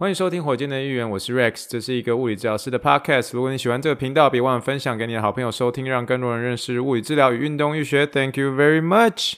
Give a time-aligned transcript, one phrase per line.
[0.00, 3.32] 欢迎收听火箭的预言，我是 Rex，这是一个物理治疗师的 Podcast。
[3.34, 8.06] 如果你喜欢这个频道，别忘了分享给你的好朋友收听，让更多人认识物理治疗与运动医学。
[8.06, 9.34] Thank you very much。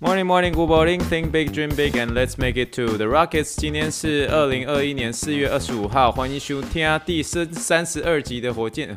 [0.00, 1.00] Morning, morning, good morning.
[1.00, 3.54] Think big, dream big, and let's make it to the Rockets.
[3.58, 8.96] 今天是二零二一年四月二十五号，欢迎收听第三十二集的火箭。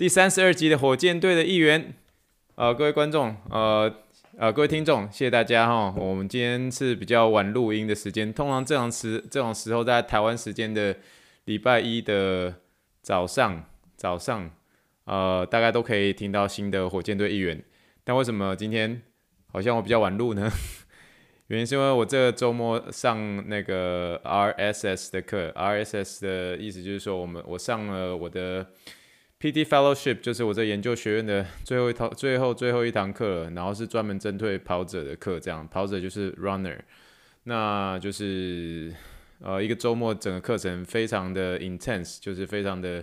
[0.00, 1.92] 第三十二集的火箭队的一员，
[2.54, 3.94] 呃，各位观众，呃，
[4.38, 5.94] 呃，各位听众，谢谢大家哈。
[5.94, 10.96] 我们今天是比较晚录音的时间，通常这种时这种时候在台湾时间的
[11.44, 12.54] 礼拜一的
[13.02, 13.62] 早上，
[13.94, 14.50] 早上，
[15.04, 17.62] 呃，大概都可以听到新的火箭队一员。
[18.02, 19.02] 但为什么今天
[19.52, 20.50] 好像我比较晚录呢？
[21.48, 28.66] 原因是因为我这个周末上那个 RSS 的课，RSS 的意思就是说，我们我上了我的。
[29.40, 36.78] PT Fellowship 就是我在研究学院的最后一堂、最后最后一堂课了，然后是专门针对跑者的课，这样跑者就是 runner，
[37.44, 38.94] 那就是
[39.40, 43.02] 呃一个周末整个课程非常的 intense，就是非常的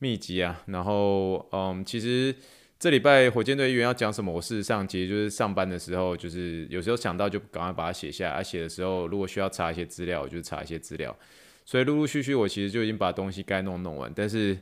[0.00, 0.62] 密集啊。
[0.66, 2.34] 然后嗯，其实
[2.78, 11.16] 这礼拜火箭队一员要讲什么，我事实上其实就是上班的时候，就是有时候想到就赶快把它写下来，写的时候如果需要查一些资料，我就查一些资料。
[11.64, 14.58] 所以陆陆续续我其实就已经把东西该弄弄完，但是。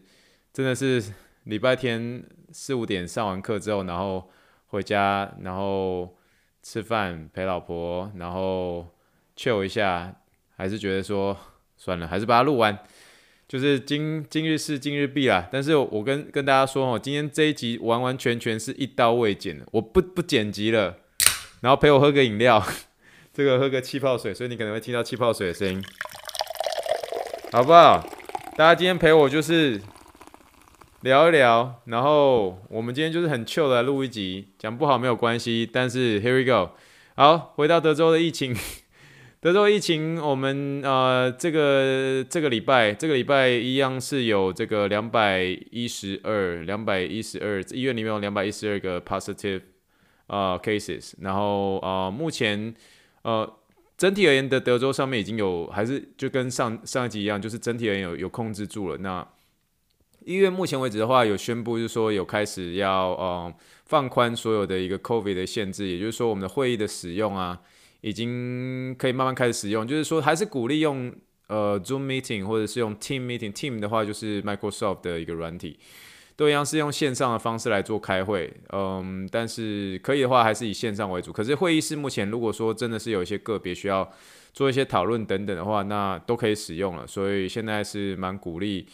[0.59, 1.01] 真的是
[1.45, 2.21] 礼拜天
[2.51, 4.29] 四五点上完课之后，然后
[4.67, 6.17] 回家，然后
[6.65, 8.85] 吃饭陪老婆，然后
[9.37, 10.13] chill 一下，
[10.57, 11.37] 还是觉得说
[11.77, 12.77] 算了，还是把它录完。
[13.47, 15.49] 就是今今日事今日毕啦。
[15.53, 20.97] 但是我跟跟大家说哦，今天这一集完完全全是一刀未剪的，我不不剪辑了，
[21.61, 22.61] 然后陪我喝个饮料，
[23.33, 25.85] 这个喝个气泡水，所以你可能会听到气泡水的声音，
[27.53, 28.05] 好不好？
[28.57, 29.81] 大家今天陪我就是。
[31.03, 36.73] 聊一聊，然后我们今天就是很 chill 的来录一集，讲不好没有关系，但是 here we go。
[37.15, 38.53] 好，回到德州的疫情，
[39.41, 49.63] 德州疫情，我们呃这个这个礼拜，这个礼拜一样是有这个两百一十二，两百一十二，医院里面有两百一十二个 positive
[50.27, 52.75] 呃 cases，然后呃目前
[53.23, 53.49] 呃
[53.97, 59.25] 整体而言的德州上面已经有，还是就跟上上一集一样，就是整体而言有有控制住了那。
[60.29, 63.51] 医院目前为止的话，有宣布就是说有开始要呃
[63.87, 67.59] 放宽所有的一个 COVID 的限制，也就是说我们的会议的使用啊，
[68.03, 71.11] 已经可以慢慢开始使用，就是说还是鼓励用
[71.47, 75.79] 呃 Zoom meeting 或者是用 Team meeting，Team 的话就是 Microsoft 的一个软体，
[76.37, 81.33] 都一样是用线上的方式来做开会，嗯，但是可以的话还是以线上为主。
[81.33, 84.07] 可是会议室目前如果说真的是有一些个别需要
[84.53, 88.87] 做一些讨论等等的话，那都可以使用了，所以现在是蛮鼓励。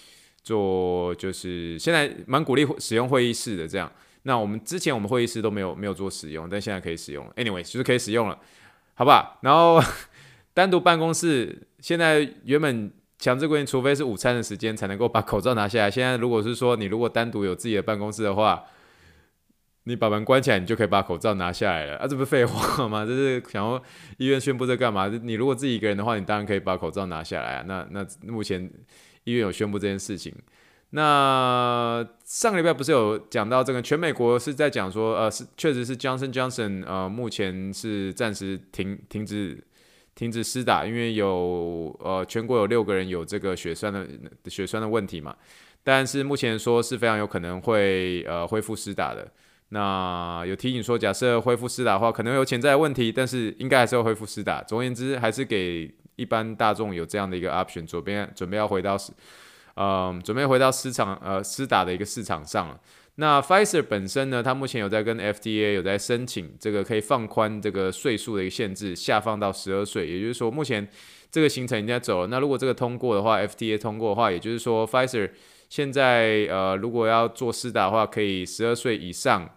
[0.44, 3.90] 做就是现在蛮鼓励使用会议室的这样，
[4.24, 7.26] 那我们之前我们会议室都没有没有做使用，但现在可以使用。
[7.34, 8.38] Anyway，就是可以使用了，
[8.92, 9.38] 好吧？
[9.40, 9.82] 然后
[10.52, 15.90] 单独办公室现在原本强制规定，除非是午餐的时间才能够把口罩拿下来。
[15.90, 18.64] 现在如果是说你如果单独有自己的办公室的话，
[19.84, 22.06] 你把门关起来，你就可以把口罩拿下来了啊！
[22.06, 23.06] 这不是废话吗？
[23.06, 23.82] 这是想要
[24.18, 25.08] 医院宣布这干嘛？
[25.22, 27.64] 你如果自己一个人的话，你当然可以把口罩拿下来啊。
[27.66, 28.70] 那那目前。
[29.24, 30.34] 医院有宣布这件事情。
[30.90, 39.58] 那上个礼拜不是有讲到这个全美国是在讲说，呃，是确实是 Johnson Johnson，呃，目前是暂时停停止
[40.14, 44.06] 停止施打，因为有呃全国有六个人有这个血栓的
[44.48, 45.34] 血栓的问题嘛。
[45.82, 49.28] 但是目前说是非常有可能会呃恢复施打的。
[49.70, 54.62] 那有提醒说，假设恢复施打的话，可能有潜在问题，但是应该还是要恢复施打。
[54.62, 55.92] 总而言之，还是给。
[56.16, 58.96] 一般大众有这样的一个 option，左边准备要回到，
[59.76, 62.78] 嗯，准备回到市场，呃，施打的一个市场上。
[63.16, 70.04] 那 Pfizer 本身呢，它目前有在跟 FDA 有在申请这个可以放宽这个岁数的一个限制，下放到十二岁。
[70.08, 70.88] 也就是说，目前
[71.30, 72.26] 这个行程已经在走了。
[72.26, 75.30] 那如果这个通过的话，FDA 通过的话，也就是说 Pfizer
[75.68, 79.48] 现在呃，如果要做施打的话，可以十二岁以上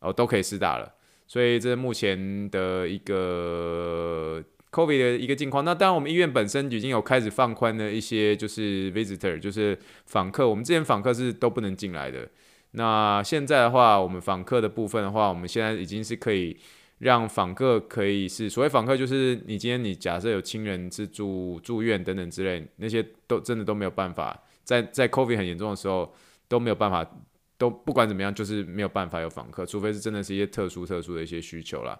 [0.00, 0.92] 哦都可以施打了。
[1.26, 4.42] 所以这是目前的一个。
[4.70, 10.48] COVID 的一个境况，那当然我们医院本身已经有开始放宽了一些，就是 visitor，就是访客。
[10.48, 12.28] 我们之前访客是都不能进来的。
[12.72, 16.54] 那现在的话，我们访客的部分的话，我们现在已经是可以
[16.98, 26.12] 让访客可以是所谓访客，就是你今天你假设有亲人是住住院等等之类，那些都真的都没有办法，在在 COVID 很严重的时候
[26.46, 27.08] 都没有办法，
[27.56, 31.98] 都不管怎么样就是没有办法有访客，除非是真的是一些特殊特殊的一些需求啦。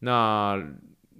[0.00, 0.62] 那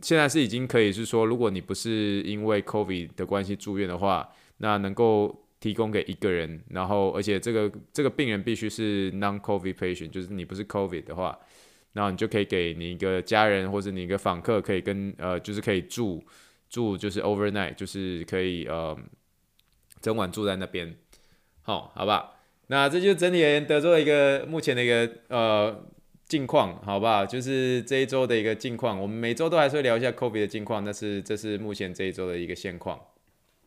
[0.02, 4.28] 现在是已经可以是说，如果你不是因为 COVID 的关系住院的话，
[4.58, 11.38] 那能够提供给一个人，然后而且这个这个病人必须是 non-COVID patient，就是你不是 COVID 的话，
[11.92, 16.22] 那你就可以给你一个家人或者你一个访客可以跟呃就是可以住
[16.68, 18.96] 住就是 overnight，就是可以呃
[20.00, 20.96] 整晚住在那边，
[21.62, 22.32] 好，好吧？
[22.68, 25.84] 那这就是整体而言德州的一个目前的一个呃
[26.32, 27.26] 近况，好不好？
[27.26, 32.98] 就是这一周的一个近况，我们每周都还是会聊一下 COVID 的近况，但是这是目前这一周的一个现况。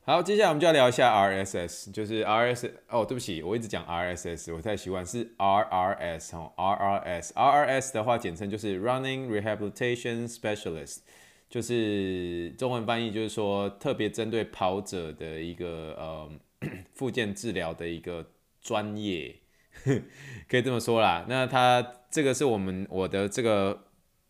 [0.01, 11.01] 好，接下来我们就要聊一下 RSS，就是 RSS 哦，对不起，我一直讲 RSS，我太习惯是 RRS 哦，RRS，RRS 的话简称就是 Running Rehabilitation Specialist，
[11.47, 16.31] 就是中文翻译就是说特别针对跑者的一个呃
[16.95, 18.25] 复健治疗的一个
[18.59, 19.35] 专业，
[20.47, 21.25] 可以这么说啦。
[21.27, 23.81] 那他这个是我们我的这个。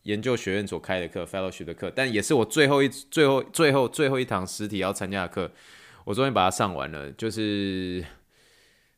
[0.05, 5.51] 研究学院所开的课，fellowship 的课，但也是我最后一、最后、最后、最后一堂实体要参加的课，
[6.03, 7.11] 我终于把它上完了。
[7.13, 8.05] 就是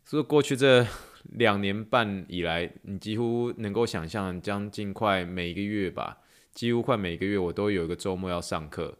[0.04, 0.86] 说，过去这
[1.24, 6.18] 两年半以来，你几乎能够想象，将近快每个月吧，
[6.54, 8.98] 几乎快每个月，我都有一个周末要上课。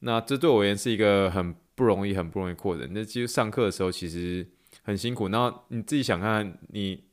[0.00, 2.88] 那这对我而言是一个很不容易、很不容易过的。
[2.88, 4.44] 那其实上课的时候其实
[4.82, 5.28] 很辛苦。
[5.28, 7.04] 然后你自己想看看，你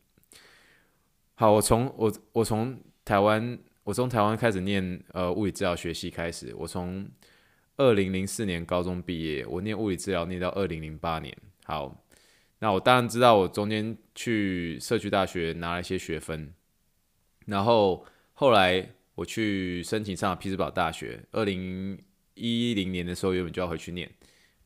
[1.36, 3.58] 好，我从我我从台湾。
[3.88, 7.10] 我从台湾开始念呃物理治疗学系开始，我从
[7.78, 11.34] 二零零四年高中毕业，我念物理治疗念到二零零八年。
[11.64, 12.04] 好，
[12.60, 16.54] 那我当然知道我中间去社区大学拿了一些学分，
[17.46, 21.98] 然后后来我去申请上了匹兹堡大学，二零
[22.34, 24.12] 一零年的时候原本就要回去念，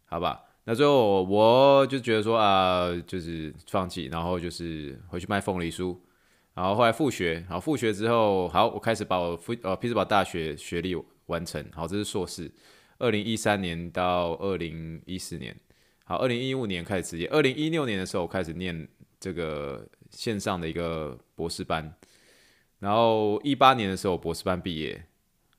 [0.05, 0.41] 好吧？
[0.71, 5.97] 那最后我就觉得说啊，就是放弃，然后就是回去卖凤梨酥。
[6.53, 10.95] 然后后来复学，好复学之后，好我开始把我复呃匹兹堡大学学历
[11.25, 12.49] 完成，好这是硕士，
[12.99, 15.53] 二零一三年到二零一四年，
[16.05, 18.87] 好二零一五年开始职业，二零一六年的时候我开始念
[19.19, 21.93] 这个线上的一个博士班，
[22.79, 25.03] 然后一八年的时候博士班毕业，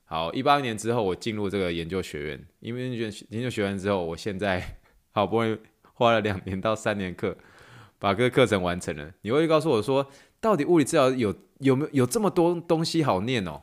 [0.05, 4.79] 好一八年之后我进入这个研究学院，因为研究研究学院之后，我现在
[5.13, 5.57] 好不容易
[5.93, 7.37] 花了两年到三年课，
[7.97, 10.05] 把这个课程完成了，你会告诉我说，
[10.41, 13.61] 到底物理治疗有有没有有这么多东西好念哦？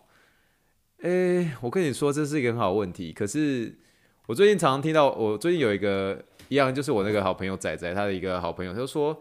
[1.02, 3.12] 诶，我跟你说，这是一个很好问题。
[3.12, 3.78] 可是
[4.26, 9.20] 我最近常常听到，我最近有一个一样，就是我那个好朋友仔仔，他的一个好朋友，他就说：“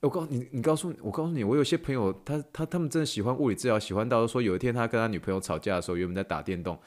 [0.00, 6.78] 我告诉你，你告诉我告诉你，我有些朋友，他他他们真的喜欢物理治疗，喜欢到说有一天他跟他女朋友吵架的时候，原本在打电动，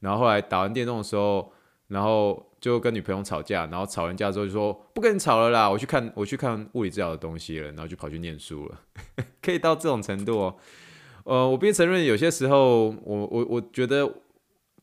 [0.00, 1.52] 然后后来打完电动的时候，
[1.88, 8.80] 然后。”就跟女朋友吵架，然后吵完架之后就说不跟你吵了啦，我去看我去看物理治疗的东西了，然后就跑去念书了，
[9.42, 10.56] 可以到这种程度哦。
[11.24, 14.08] 呃，我必须承认，有些时候我我我觉得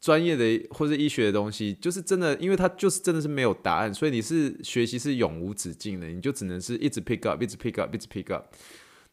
[0.02, 8.54] 专业的或是医学的东西，就是真的，因为它就是真的是没有答案，所以你是学习是永无止境的，你就只能是一直 pick up，一直 pick up，一直 pick up。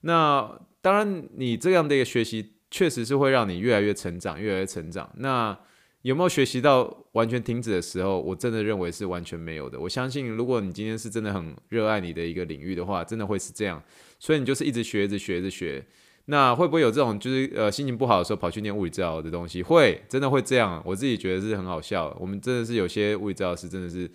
[0.01, 5.11] 那当然，你这样的一个学习确实是会让你越来越成长，越来越成长。
[5.17, 5.57] 那
[6.06, 8.20] 有没有学习到完全停止的时候？
[8.20, 9.76] 我真的认为是完全没有的。
[9.81, 13.82] 我相信，如果你今天是真的很热爱你的一个领域的话，真的会是这样。
[14.20, 15.85] 所以你就是一直学，一直学，一直学。
[16.26, 19.64] 那会不会有这种就是呃心情不好的时候跑去念物理治疗的东西？
[19.64, 20.81] 会，真的会这样。
[20.87, 22.17] 我自己觉得是很好笑。
[22.20, 24.09] 我们真的是有些物理治疗师真的是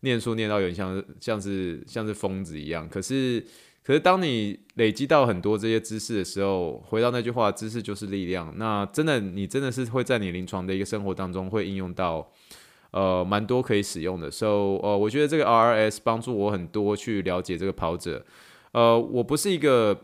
[0.00, 2.88] 念书念到有点像像是像是疯子一样。
[2.88, 3.44] 可是。
[3.86, 8.50] 可是，当你累积到很多这些知识的时候，回到那句话，知识就是力量。
[8.56, 12.32] 那真的，你真的是会在你临床的一个生活当中会应用到，
[12.92, 14.30] 呃，蛮多可以使用的。
[14.30, 18.24] So，呃，我觉得这个 R S 帮助我很多去了解这个跑者。
[18.72, 20.00] 呃，我不是一个，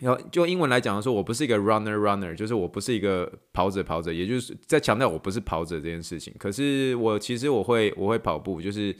[0.00, 6.32] 要就英文来讲的说，我不是一个 runner runner，就是我不是一个跑者跑者，也就是在强调我不是跑者这件事情。
[6.38, 8.96] 可是我其实我会我会跑步，就是。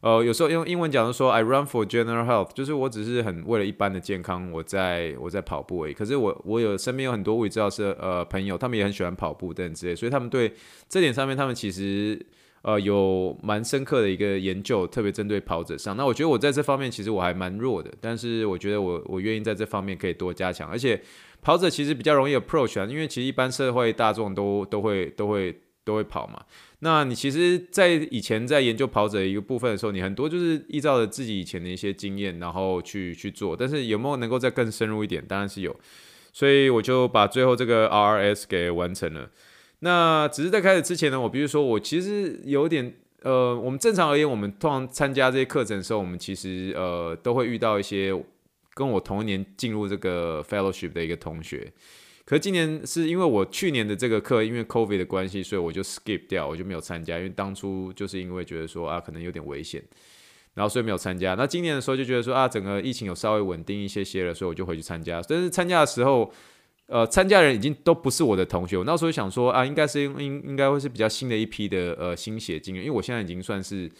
[0.00, 5.92] 呃，有时候用英文讲的说，I run for general health，就是我只是很为了一般的健康，我在我在跑步而已。
[5.92, 10.54] 可是我我有身边有很多物理治疗师呃朋友，他们也很喜欢跑步等等之类，所以他们对
[10.88, 12.18] 这点上面，他们其实
[12.62, 15.94] 呃有蛮深刻的一个研究，特别针对跑者上。
[15.94, 20.70] 那我觉得我在这方面其实我还蛮弱的，但是我觉得我我愿意在这方面可以多加强。
[20.70, 20.98] 而且
[21.42, 26.42] 跑者其实比较容易 approach 啊，因为其实一般社会大众都都会都会都会跑嘛。
[26.82, 33.54] 那你其实，在以前在研究跑者一个部分的时候，你很多就是依照着自己以前的一些经验，然后去去做。
[33.54, 35.22] 但是有没有能够再更深入一点？
[35.26, 35.74] 当然是有。
[36.32, 39.30] 所以我就把最后这个 RRS 给完成了。
[39.80, 48.10] 那只是在开始之前呢，我比如说我其实有点呃，我们正常而言，我们通常参加这些课程的时候，我们其实呃都会遇到一些
[48.72, 51.70] 跟我同一年进入这个 fellowship 的一个同学。
[52.30, 57.16] 可今年是因为我去年的这个课，因为 COVID 的关系，所以我就 skip 掉，我就没有参加。
[57.18, 59.82] 因为当初就是因为觉得说啊，可能有点危险。
[60.54, 61.34] 然后所以没有参加。
[61.34, 65.20] 那今年的时候就觉得说啊，整个疫情有稍微稳定一些些了，所以我就回去参加。
[65.28, 66.32] 但是参加的时候，
[66.86, 68.78] 呃，参加人已经都不是我的同学。
[68.78, 73.90] 我那时候想说啊，应该是应应该会是比较新的一批的呃新血进，因为我现在已经算是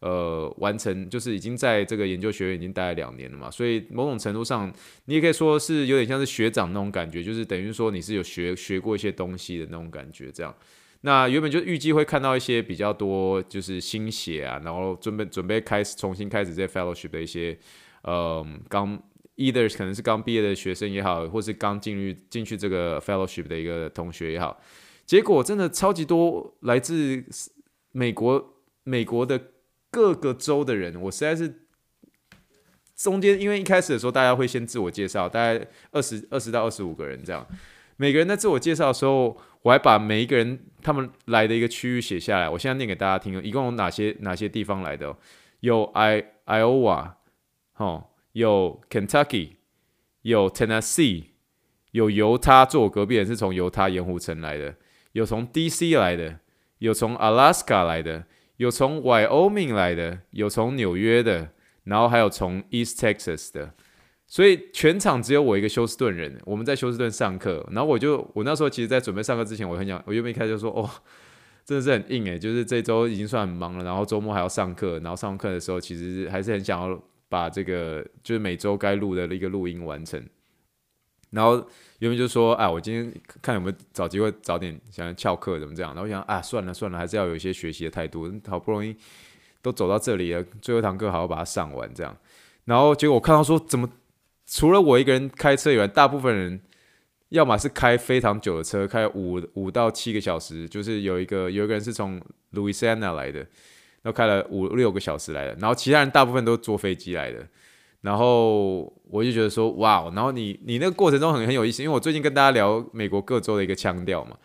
[0.00, 4.72] 呃完成，就是已经在这个研究学院已经待了两年了嘛，所以某种程度上
[5.06, 10.54] 你也可以说是有点像是学长那种感觉，就是等于说你是有学学过一些东西的那种感觉，这样。
[11.02, 17.58] 那原本就预计会看到一些比较多就是新血啊，然后准备准备开始重新开始这 fellowship 的一些
[18.02, 19.02] 呃刚。
[19.36, 24.60] either 可能是刚毕业的学生也好，或是刚进入进去这个 fellowship 的一个同学也好，
[25.06, 27.24] 结果真的超级多来自
[27.92, 29.40] 美国美国的
[29.90, 31.66] 各个州的人，我实在是
[32.96, 37.46] 中间，因为一开始的时候大家会先自我介绍，大概二十二十到二十五个人这样，
[37.96, 45.16] 每个人在自我介绍的时候，我还把每一个人他们来的一个区域写下来，我现在念给大家听，一共有哪些哪些地方来的？
[45.60, 47.12] 有 I Iowa，
[47.76, 48.06] 哦。
[48.32, 49.56] 有 Kentucky，
[50.22, 51.24] 有 Tennessee，
[51.90, 54.76] 有犹他，坐我隔壁人是从犹他盐湖城来的，
[55.10, 56.38] 有从 DC 来的，
[56.78, 58.24] 有从 Alaska 来的，
[58.60, 61.50] 有从 Wyoming 来的，有从纽约的，
[61.84, 63.72] 然后还有从 East Texas 的，
[64.26, 66.38] 所以全场只有我一个休斯顿人。
[66.44, 70.86] 我们在休斯顿上课，然后我就我那时候其实，在准备上课之前，我很想，我原本一开始就说，哦，
[71.64, 77.02] 真的是很硬诶，就是这周已经算很忙了，然后周末还要上课，然后上课的时候其实还是很想要。
[77.30, 80.20] 把这个就是每周该录的一个录音完成，
[81.30, 81.64] 然后
[82.00, 88.94] 原本就说，哎，我今天看有没有找机会早点想要翘课怎么这样，然后我想啊，算了算了，还是要有一些学习的态度，好不容易
[89.62, 92.16] 都走到这里了，最后一堂课好好把它上完这样，
[92.64, 93.88] 然后结果我看到说，怎么
[94.46, 96.60] 除了我一个人开车以外，大部分人
[97.28, 102.20] 要么是开非常久的车，开五五到七个小时，就是有一个有一个人是从
[102.52, 103.46] Louisiana 来的。
[104.02, 107.46] 然后开了五六个小时来的，然后其他人大部分都坐飞机来的，
[108.02, 114.36] 然后我就觉得说哇，然后你你那个过程中很很有意思，因为我最近跟大家聊美国各州的一个腔调嘛，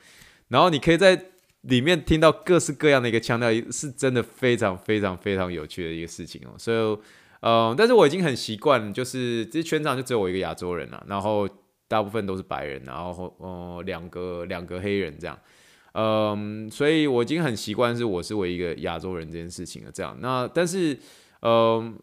[0.49, 1.19] 然后你可以在
[1.61, 6.53] 里面听到各式各样的一个腔调，是真的非常非常非常有趣的一个事情哦。
[6.57, 6.97] 所以
[7.41, 11.47] 呃，但是我已经很习惯，就是其实全场就只有我一个亚洲人了，然后
[11.87, 15.37] 大部分都是白人，然后呃两个两个黑人这样。
[15.93, 19.91] 嗯，所以我已经很习惯是我是唯一一个亚洲人这件事情了。
[19.91, 20.97] 这样，那但是，
[21.41, 21.97] 嗯，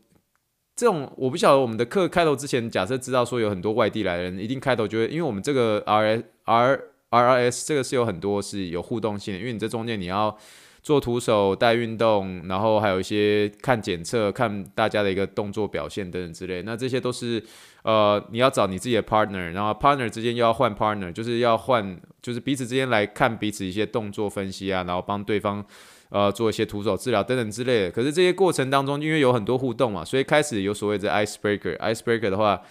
[0.75, 10.37] 这种我不晓得我们的课开头之前，假设知道说有很多外地来的人，一定开头就会，因为我们这个 R S R R S 这个是有很多是有互动性的，因为你这中间你要
[10.83, 17.43] 做徒手带运动，然后还有一些看检测、看大家的一个动作表现等等之类，那这些都是。
[17.85, 25.67] 呃，你要找你自己的 partner，然后 partner 之间又要换 partner，就是要换，就是彼此之间来看彼此一些动作分析啊，然后帮对方
[26.13, 27.91] 呃做一些徒手治疗等等之类的。
[27.91, 31.77] 可是这些过程当中，因为有很多互动嘛，所以开始有所谓的 icebreaker。
[31.79, 32.63] icebreaker 的话，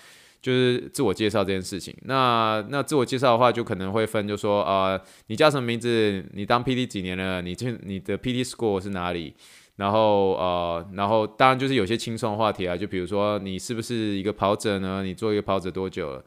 [0.42, 1.94] 就是自我介绍这件事情。
[2.04, 6.24] 那那自我介绍的话，就可能会分，就说啊、你叫什么名字？
[6.34, 7.42] 你当 PT 几年了？
[7.42, 9.34] 你这你的 PT score 是哪里？
[9.78, 15.02] 然后呃，然后当然就是有些轻松的话题啊，就比如说你是不是一个跑者呢？
[15.04, 16.24] 你做一个跑者多久了？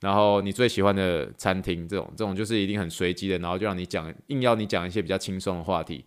[0.00, 6.04] 然后你最喜欢的餐厅，这种这种就是一定很随机的，然后就让你讲，硬要你讲一些比较轻松的话题。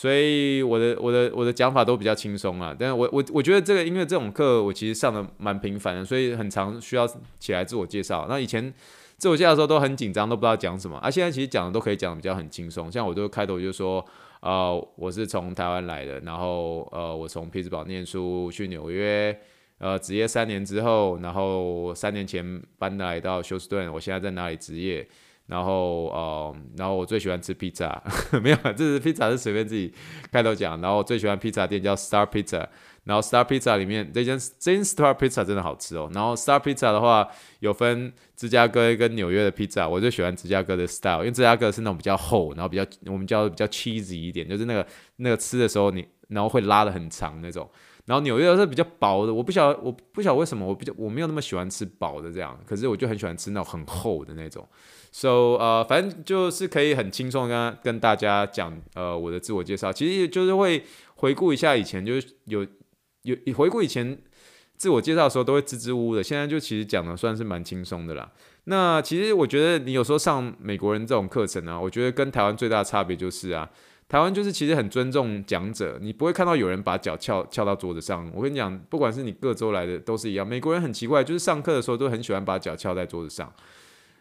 [0.00, 2.76] 所以我的我的我的讲法都比较轻松啊。
[2.78, 7.04] 但是我我我觉得这个因为这种课我其实上的蛮频繁的，所以很常需要
[7.40, 8.26] 起来自我介绍。
[8.28, 8.72] 那以前
[9.16, 12.92] 自我介绍的时候都很紧张，都不知道讲什么，啊，现在其实讲的都可以讲的比较很轻松。
[12.92, 14.04] 像我就开头就说。
[14.40, 19.36] 呃，我是从台湾来的，然后呃，我从匹兹堡念书去纽约，
[19.78, 25.04] 呃，职业三年之后，然后三年前搬来到休斯顿，我现在在哪里职业？
[25.48, 28.00] 然后呃，然后我最喜欢吃披萨，
[28.40, 29.92] 没有，这是披萨是随便自己
[30.30, 32.66] 开头讲，然后我最喜欢披萨店叫 Star Pizza。
[33.04, 36.10] 然后 Star Pizza 里面这间这间 Star Pizza 真的好吃哦。
[36.12, 37.26] 然后 Star Pizza 的话
[37.60, 44.86] 有分芝加哥跟纽约的披萨，我最喜欢芝加哥的 style，因为芝加哥是那种比较厚，然后比较我们叫比较 cheesy 一点，就是那个
[45.16, 47.66] 那个吃的时候你然后会拉得很长那种。
[48.08, 54.66] 然后纽约是比较薄的，我不晓得我不晓得为什么我比较我没有那么喜欢吃薄的这样，可是我就很喜欢吃那种很厚的那种。
[55.12, 60.84] So 呃，反正就是可以很轻松跟跟大家讲呃我的自我介绍，其实就是会
[61.14, 62.66] 回顾一下以前就是有。
[63.22, 64.16] 有回顾以前
[64.76, 66.22] 自我介绍的时候，都会支支吾吾的。
[66.22, 68.30] 现在就其实讲的算是蛮轻松的啦。
[68.64, 73.68] 那其实我觉得你有时候上美国人这种课程啊，我觉得跟台湾最大的差别就是啊，
[74.08, 78.30] 台湾就是其实很尊重讲者，你不会看到有人把脚翘翘到桌子上。
[78.34, 80.48] 我跟你讲，不管是你各州来的都是一样。
[80.48, 83.52] 美国人很奇怪，就是上课的时候都很喜欢把脚翘在桌子上，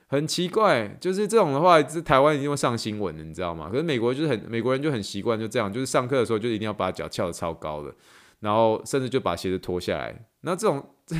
[0.07, 0.89] 很奇怪。
[0.99, 3.69] 就是这种的话，是台湾一定会上新闻的，你知道吗？
[3.71, 7.95] 可是美国就是很美国人就很习惯就这样，就是上课的时候就一定要把脚翘得超高的。
[8.41, 10.13] 然后甚至就把鞋子脱下来。
[10.41, 11.15] 那这种这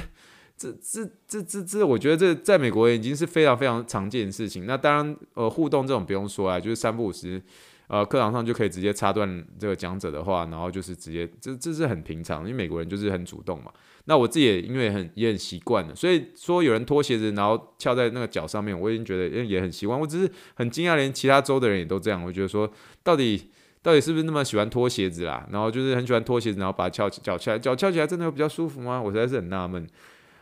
[0.58, 4.66] 这这这这这，我觉得这在美国已经是非常非常常见的事情。
[4.66, 7.42] 那当然，呃，互动这种不用说啊，就是三不五时。
[7.88, 13.72] 呃，课堂上就可以直接插断这个讲者的话，然后就是直接，这这是很平常，因为美国人就是很主动嘛。
[14.06, 20.00] 那我自己也因为很也很习惯了，所以说有人脱鞋子然后翘在那个脚上面，我已经觉得也很习惯。
[20.00, 22.22] 我只是很惊讶，连其他州的人也都这样。
[22.24, 22.70] 我觉得说，
[23.04, 23.50] 到底
[23.82, 25.48] 到底是不是那么喜欢脱鞋子啦？
[25.52, 29.02] 然后就是很喜欢脱鞋子，然后把它翘起脚翘起来，脚翘起来真的会比较舒服吗？
[29.02, 29.88] 我实在是很纳闷。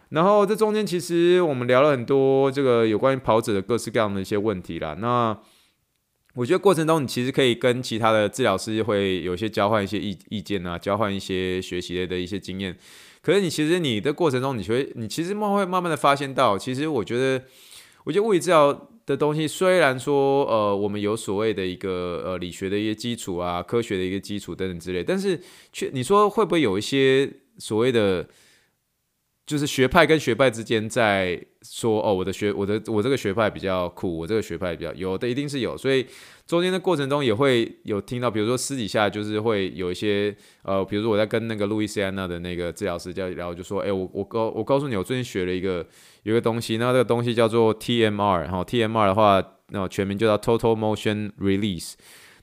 [0.09, 4.95] 然后这中间其实我们聊了很多这个有关于跑者的各式各样的一些问题啦。
[4.99, 5.35] 那
[6.35, 12.77] 我觉得过程中，你其实可以跟其他的治疗师会有一些交换一些意意见啊，交换一些学习类的一些经验。
[13.21, 17.41] 可是你其实你的过程中，你会你其实慢会慢慢的发现到，其实我觉得，
[18.03, 28.27] 我觉得物理治疗的东西虽然说呃我们有所谓的一个呃理学的一些基础啊，科学的一个基础等等之类，但是却你说会不会有一些所谓的？
[29.45, 36.03] 就是学派跟学派之间在说哦，我的学我的我这个学派比较酷，我这个学派比较有的一定是有，所以
[36.47, 45.85] 中间的过程中也会有听到，比如说私底下就是会有一些呃，比如说我在跟那个路易斯安那的那个治疗师在聊，就说哎，我我告我告诉你，我最近学了一个
[46.23, 51.93] 有一个东西，那这个东西叫做 TMR，然后 TMR 的话，那全名就叫 Total Motion Release。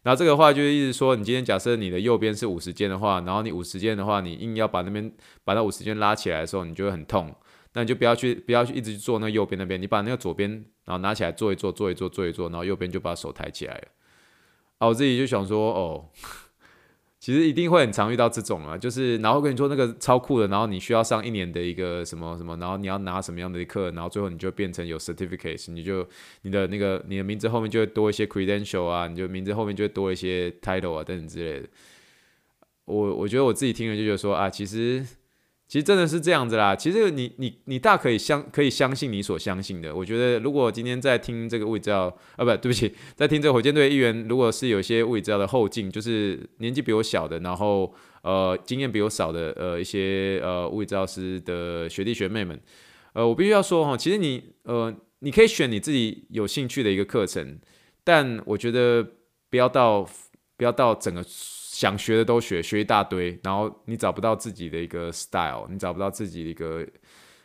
[0.03, 5.13] 然后这个话就是意思说，你今天假设你的右边是五十肩的话，然后你五十肩的话，你硬要把那边
[5.45, 7.35] 把那五十肩拉起来的时候，你就会很痛。
[7.75, 10.51] 那你就不要去不要去一直去做那右边那边，你把那个左边
[10.85, 13.89] 然后拿起来做一做做一做做一做，然后右边就把手抬起来了。
[14.79, 16.11] 啊，我自己就想说，哦。
[17.23, 26.05] 其实一定会很常遇到这种啊，就是然后跟你说那个超酷的，然后你需要上一年的一个什么什么，然后你要拿什么样的课，然后最后你就变成有 certificate，你就
[26.43, 31.69] 你的那个你的名字后面就会多一些 credential 啊，你就名字后面就会多一些 title 啊等等之类的。
[32.87, 35.07] 我我觉得我自己听了就觉得说啊，其实。
[35.73, 36.77] 其实真的是这样子啦。
[36.77, 39.97] 其实你你你大可以相可以相信你所相信的。
[39.97, 52.61] 我觉得如果今天在听这个物理治疗啊，不对不起， 在听这个火箭队的议员，如果是有些物理治疗的后进，就是年纪比我小的，然后呃经验比我少的呃一些呃物理治疗师的学弟学妹们，
[53.15, 57.59] 呃我必须要说哈，其实你呃你可以选你自己有兴趣的一个课程，
[58.05, 59.03] 但我觉得
[59.49, 60.07] 不要到
[60.59, 61.25] 不要到整个。
[61.83, 66.87] 想学的都学，学一大堆，然后你找不到自己的一个 style，你找不到自己的一个，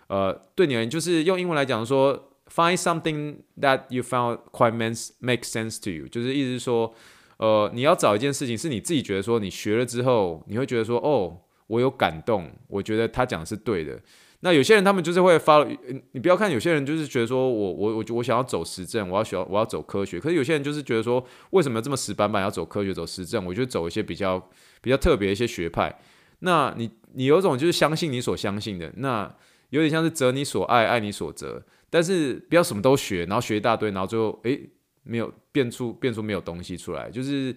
[0.09, 6.93] 呃，对你而言，就是用英文来讲说，find something that you found quite makes make sense to you，就是意思是说，
[7.37, 13.99] 呃，你要找一件事情是你自己觉得说你学了之后，你会觉得说，哦，我有感动，我觉得他讲的是对的。
[14.41, 15.65] 那有些人他们就是会发
[16.11, 23.43] 你不要看有些人就是觉得说我我我我想要走实证，我要学我要走科学，可是有些人就是觉得说，为什么这么死板板要走科学走实证？
[23.43, 24.39] 我就走一些比较
[24.81, 25.99] 比较特别一些学派。
[26.39, 29.35] 那你你有种就是相信你所相信的，那
[29.71, 34.69] 有点像是择你所爱爱你所择，但是不要什么都学，然后学一大堆，然后最后诶
[35.01, 37.55] 没有变出变出没有东西出来，就是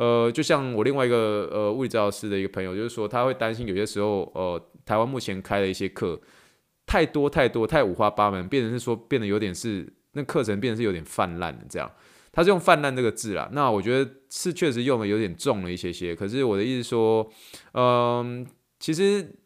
[0.00, 4.60] 呃就像我另外一个呃物理治疗师的一个朋友，就是说他会担心有些时候呃。
[4.86, 6.18] 台湾目前开的一些课
[6.84, 11.88] 太多太多太五花八门，变成是说变得有点是那课程变成是有点泛滥的这样，
[12.32, 13.48] 他是用泛滥这个字啦。
[13.52, 16.16] 那我觉得是确实用的有点重了一些些。
[16.16, 17.30] 可是我的意思说，
[17.74, 18.44] 嗯，
[18.80, 19.36] 其实。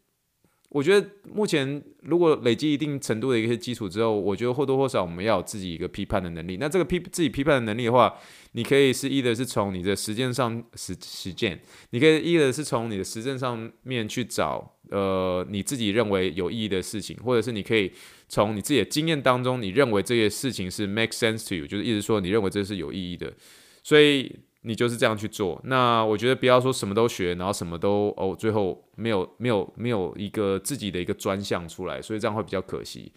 [0.69, 6.57] 我觉得目前如果累积一定程度的一些基础之后，我觉得或多或少我们要有自己一个批判的能力。
[6.59, 8.13] 那这个批自己批判的能力的话，
[8.55, 17.91] 你可以是一的是从你的实践上实实践，你可以一的是从你的实证上面去找呃你自己认为有意义的事情，或者是你可以
[18.29, 23.33] 从你自己的经验当中，你认为这些事情是 make sense to you，就是意思说你认为这是有意义的，
[23.83, 24.39] 所以。
[24.67, 33.11] 你就是这样去做，那我觉得不要说什么都学，然后什么都哦，最后没有没有没有一个自己的一个专项出来，所以这样会比较可惜。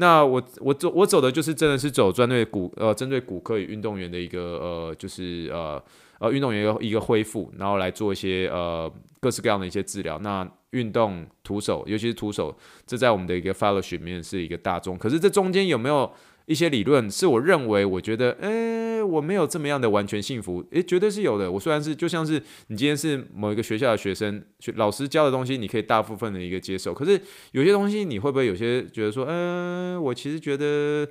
[0.00, 5.82] 那我我走我走的就是真的是走专对骨呃针对骨科与运动员的一个呃就是呃
[6.18, 10.18] 呃运动员一个一个恢复，然后来做一些呃各式各样的一些治疗。
[10.20, 14.96] 那运动徒手，尤其是徒手，这在我们的一个 fellowship 里面是一个大众。
[14.96, 16.10] 可是这中间有没有？
[16.50, 21.48] 一些理论是我认为，我觉得，诶、我没有这么样的完全幸福，诶、绝对是有的。
[21.48, 26.92] 我虽然是就像是你今天是某一个学校的学生，学老师教的东西，你可以大部分的一个接受。
[26.92, 27.20] 可是
[27.52, 31.08] 有些东西，你会不会有些觉得说，嗯、我其实觉得，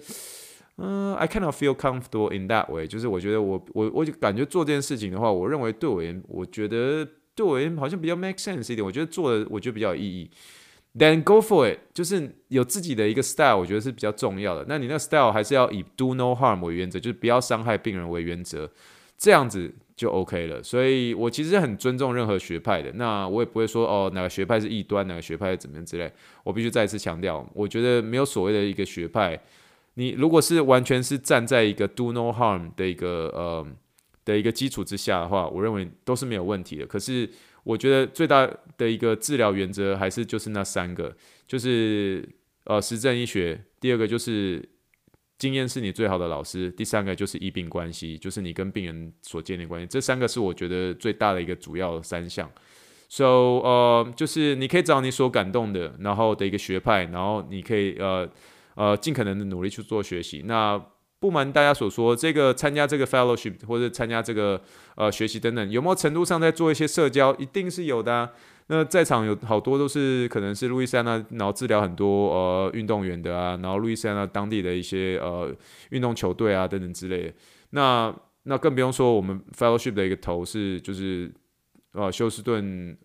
[0.75, 2.86] 嗯、，I cannot feel comfortable in that way。
[2.86, 8.86] 就是我觉得我我我就感觉做这件事情的话，我认为对我而言，我觉得对我而言好像比较 make sense 一点。
[8.86, 10.30] 我觉得做的，我觉得比较有意义。
[10.97, 14.65] Then go for it，就是有自己的一个 style，我觉得是比较重要的。
[14.67, 18.69] 那你那个 style 还是要以 do no harm 为原则，就是不要伤害病人为原则，
[19.15, 20.63] 这样子就 OK 了。
[20.63, 26.12] 所以我其实很尊重任何学派的，那我也不会说哦哪个学派是异端，哪个学派怎么样之类。
[26.43, 29.39] 我必须再次强调，我觉得没有所谓的一个学派。
[29.93, 33.67] 你如果是完全是站在一个 do no harm 的一个呃
[34.25, 36.86] 的一个基础之下的话，我认为都是没有问题的。
[36.86, 37.30] 可是
[37.70, 42.28] 我觉得最大的一个治疗原则还是就是那三个，就是
[42.64, 44.68] 呃实证医学，第二个就是
[45.38, 49.88] 经验是你最好的老师，第三个就是医病关系，就是你跟病人所建立关系。
[49.88, 52.50] 这三个是我觉得最大的一个主要三项。
[53.08, 58.30] So 呃就是你可以找你所感动的，然后的一个学派，然后你可以呃。
[58.76, 60.42] 呃，尽可能的努力去做学习。
[60.46, 60.82] 那
[61.20, 64.62] 不瞒大家所说，这个参加这个 fellowship 或者参加这个
[64.96, 67.36] 呃学习等等，有没有程度上在做一些社交？
[67.36, 68.30] 一定是有的。
[68.68, 75.54] 那在场有好多都是可能是路易斯安那，然后治疗很多呃运动员的啊，然后路易斯安那当地的一些呃
[75.90, 77.34] 运动球队啊等等之类的。
[77.72, 81.32] 那那更不用说我们 fellowship 的一个头是就是
[81.94, 82.98] 呃休斯顿。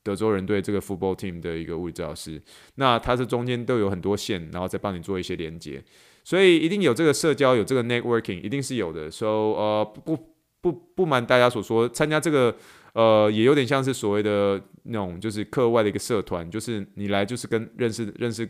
[0.00, 2.40] 德州人队这个 football team 的一个物理治疗师，
[2.76, 5.84] 那他是中间都有很多线，然后再帮你做一些连接，
[6.28, 9.10] 所以一定有这个社交，有这个 networking，一定是有的。
[9.10, 10.14] So 呃不
[10.60, 12.54] 不不瞒大家所说，参加这个
[12.92, 18.46] 呃也有点像是所谓的那种就是课外的一个社团，就是你来就是跟认识认识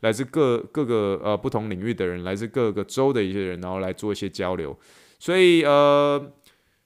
[0.00, 4.78] 来自各各个呃不同领域的人，来自各个州的一些人，然后来做一些交流，
[5.18, 6.30] 所以呃。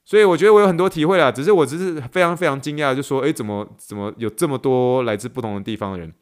[0.09, 6.15] 所以我觉得我有很多体会啦，只是我只是非常非常惊讶，就说，诶，怎么怎么有这么多来自不同的地方的人？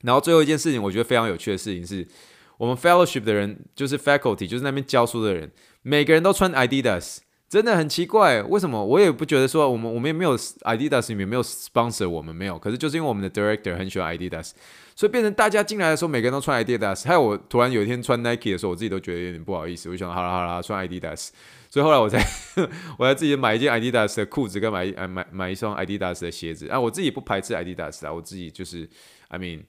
[0.00, 2.08] 然后最后一件事情，我觉得非常有趣的事情是，
[2.62, 5.50] 我们 fellowship 的人，就是 faculty，就是那边教书的人，
[5.82, 8.84] 每个人都穿 Adidas，真的很奇怪，为什么？
[8.84, 14.52] 我也不觉得说，我们我们也没有 Adidas 里面没有 sponsor 我们没有，可是就是因为我们的 director 很喜欢 Adidas，
[14.94, 21.30] 所以变成大家进来的时候，每个人都穿 Adidas，还有我突然有一天穿 Nike 的时候，我自己都觉得有点不好意思，我就想，好了好了，穿 Adidas。
[21.68, 22.24] 所以后来我才，
[22.96, 26.78] 我才自己买一件 Adidas 的裤子，跟买一买买一双 Adidas 的鞋子啊。
[26.78, 28.88] 我自己不排斥 Adidas 啊，我自己就是
[29.28, 29.62] ，I mean，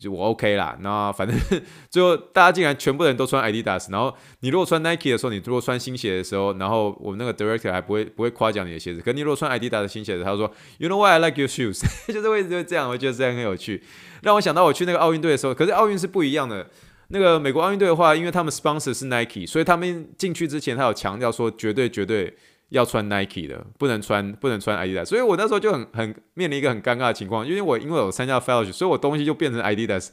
[0.00, 0.76] 就我 OK 啦。
[0.80, 1.38] 那反正
[1.90, 9.00] 最后大家竟然全部人都穿 Adidas，然后你如果穿 Nike 的时候，你如果穿新鞋的时候，然后我们那个 Director 还不会不会夸奖你的鞋子。
[9.00, 11.82] 可你如果穿 Adidas 的新鞋子，他说，You know why I like your shoes？
[12.12, 12.88] 就是为什么这样？
[12.88, 13.82] 我觉得这样很有趣，
[14.22, 15.54] 让我想到我去那个奥运队的时候。
[15.54, 16.66] 可是奥运是不一样的。
[17.12, 22.32] 那个美国奥运队的话，因为他们 sponsor 是 Nike，所以他们进去之前，他有强调说，绝对绝对
[22.70, 25.04] 要穿 Nike 的，不能穿不能穿 Adidas。
[25.04, 30.08] 所以我那时候就很很面临一个很尴尬的情况，因为我因为我参加 fellowship，所以我东西就变成 Adidas，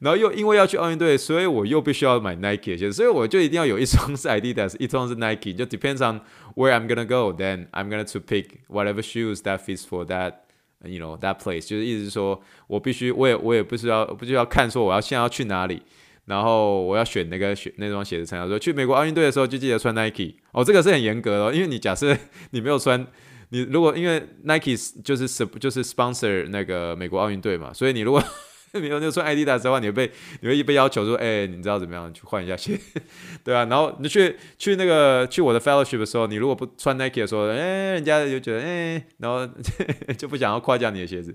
[0.00, 6.20] 然后又因为要去奥运队，所以我又必须要买 Nike 的鞋，所以我就一定要有一双是 Adidas，一双是 Nike，就 depends on
[6.54, 11.18] where I'm gonna go，then I'm gonna to pick whatever shoes that fits for that，you know
[11.18, 15.82] that place，就是意思是说我必须我也我也不需要不需要看说我要现在要去哪里。
[16.28, 22.14] 然后我要选那个选那双鞋子参加，说去美国奥运队的时候就记得穿 Nike 哦，这个是很严格的，因为你假设
[22.50, 23.06] 你没有穿，
[23.48, 25.26] 你如果因为 Nike 就是
[25.58, 28.22] 就是 sponsor 那个美国奥运队嘛，所以你如果
[28.74, 30.12] 没有就穿 Adidas 的话，你会被
[30.42, 32.78] 你会被要求说，哎，你知道怎么样去换一下鞋，
[33.42, 37.56] 对啊，然后你去去那个去我的 fellowship 的时候，你如果不穿 Nike 的时候，哎，
[37.94, 39.48] 人家就觉得哎，然后
[40.18, 41.34] 就不想要夸奖你的鞋子，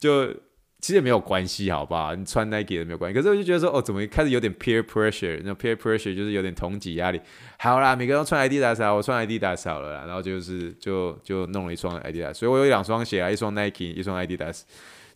[0.00, 0.34] 就。
[0.82, 2.12] 其实也没有关系，好不好？
[2.12, 3.16] 你穿 Nike 的没有关系。
[3.16, 5.40] 可是我就觉得说，哦，怎么开始有点 peer pressure？
[5.44, 7.20] 那 peer pressure 就是有点同级压力。
[7.60, 10.04] 好啦，每个人都穿 Adidas 啊，我穿 Adidas 好了啦。
[10.06, 14.62] 然后就是就就弄了一双 Adidas，所以我有两双鞋啊，一双 Nike，一双 Adidas，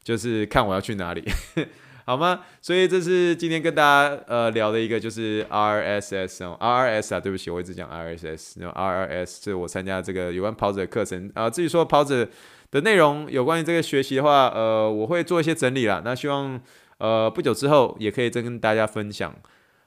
[0.04, 1.24] 就是看我要去哪里，
[2.06, 2.42] 好吗？
[2.62, 11.50] 所以这是今天跟大家呃聊的一个就是 RSS 哦，RRS 啊，对不起，我一直讲 RSS，然后 RRS 是我参加这个有关跑者的课程啊。
[11.50, 12.28] 至于说跑者。
[12.70, 16.02] 的内容有关于这个学习的话，呃，我会做一些整理啦。
[16.04, 16.60] 那希望
[16.98, 19.34] 呃不久之后也可以再跟大家分享。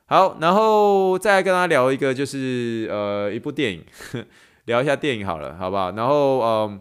[0.06, 3.84] 好，然后再来跟大家聊一个，就是呃一部电影，
[4.66, 5.92] 聊一下电影好了，好不好？
[5.92, 6.80] 然后呃，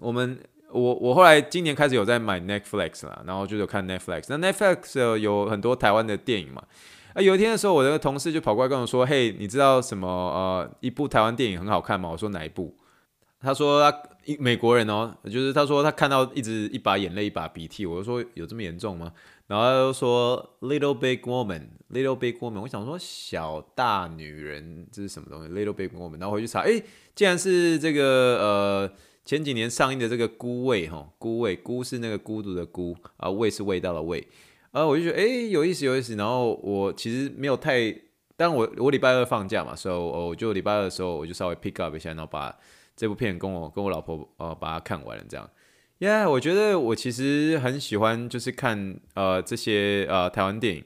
[0.00, 0.38] 我们
[0.70, 4.26] 我我后来今年开始有在买 Netflix 啦，然后就有看 Netflix。
[4.28, 6.62] 那 Netflix 有很多台湾的电影嘛。
[7.14, 12.76] 啊，有一天的时候，我的同事就跑过来跟我说：“嘿，你知道什么呃一部台湾电影很好看吗？”我说：“哪一部？”
[13.40, 14.36] 他说他一。
[14.36, 19.10] 美国人哦，就是他说他看到一直一把眼泪一把鼻涕，我就说有这么严重吗？
[19.46, 26.82] 然后他就说 Little Big Woman，Little Big Woman，我想说小大女人这是什么东西？Little Big Woman，然后回去查，哎，
[27.14, 28.02] 竟然是这个
[28.38, 28.92] 呃
[29.24, 34.28] 前几年上映的这个孤味哈，孤味孤是那个孤独的孤啊，味是味道的味，
[34.72, 37.98] 啊，我就觉得哎有意思有意思，然后我其实没有太，
[38.36, 42.54] 但我我礼拜二放假嘛，所以我就礼拜二的时候我就稍微 pick up 一下，然后把。
[42.98, 45.48] 这部片跟我跟我老婆呃把它看完了，这样，
[45.98, 50.84] 呀、yeah，我觉得我其实很喜欢就是看呃这些呃台湾电影，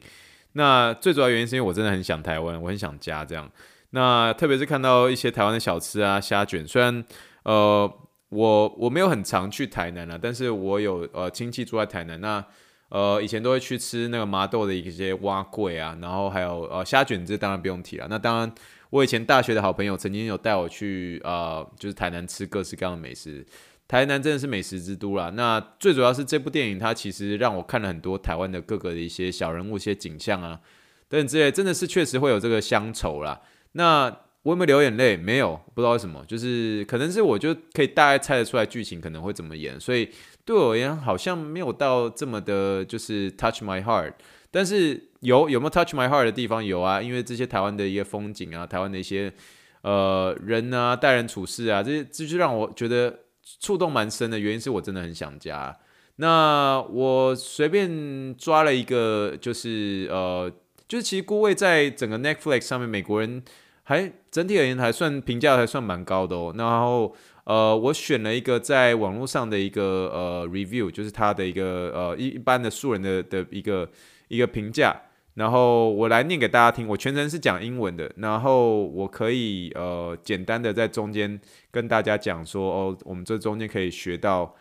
[0.53, 3.51] 那最主要原因是因为我真的很想台湾，我很想家这样，
[3.91, 7.03] 那特别是看到一些台湾的小吃啊虾卷，虽然
[7.45, 7.91] 呃，
[8.29, 12.45] 我我没有很常去台南啊，但是我有呃亲戚住在台南，那
[12.91, 18.07] 呃以前都会去吃那个麻豆的一些蛙桂啊，然后还有呃虾卷，这当然不用提了。
[18.11, 18.53] 那当然，
[18.93, 23.45] 我以前大学的好朋友曾经有带我去呃就是台南吃各式各样的美食。
[23.89, 25.31] 台南真的是美食之都啦。
[25.31, 30.61] 那最主要是这部电影，它其实让我看了很多台湾的各个的一些小人物、一些景象啊
[31.09, 33.41] 等等之类，真的是确实会有这个乡愁啦。
[33.73, 35.17] 那我有没有流眼泪？
[35.17, 40.11] 没有，不知道为什么，就是可能是我就可以大概猜得出来剧情可能会怎么演，所以
[40.45, 44.13] 对我而言好像没有到这么的，就是 touch my heart。
[44.53, 46.65] 但是有有没有 touch my heart 的地方？
[46.65, 49.33] 有啊，因为这些台湾的一些风景啊，台湾的一些
[49.81, 53.19] 呃人啊，待人处事啊，这些这就让我觉得。
[53.59, 55.77] 触动蛮深的原因是我真的很想家。
[56.17, 60.51] 那我随便抓了一个，就是呃，
[60.87, 63.43] 就是其实孤味在整个 Netflix 上面，美国人
[63.83, 66.55] 还整体而言还算评价还算蛮高的哦。
[66.57, 67.13] 然后
[67.45, 69.83] 呃，我选了一个在网络上的一个
[70.15, 73.91] 呃 review，就是他的一个呃一一般的素人的的一个
[74.33, 75.03] 一个评价。
[75.35, 81.41] 然后我来念给大家听，我全程是讲英文的，然后我可以呃简单的在中间
[81.71, 84.55] 跟大家讲说哦，我们这中间可以学到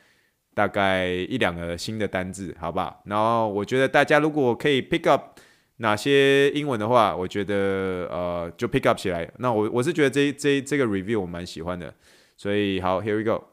[0.53, 3.01] 大概一两个新的单字，好不好？
[3.05, 5.37] 然后我觉得大家如果可以 pick up
[5.77, 9.29] 哪些英文的话，我觉得呃就 pick up 起来。
[9.39, 11.93] 那我我是觉得这这这个 review 我蛮喜欢的，
[12.37, 13.50] 所以好，here we go。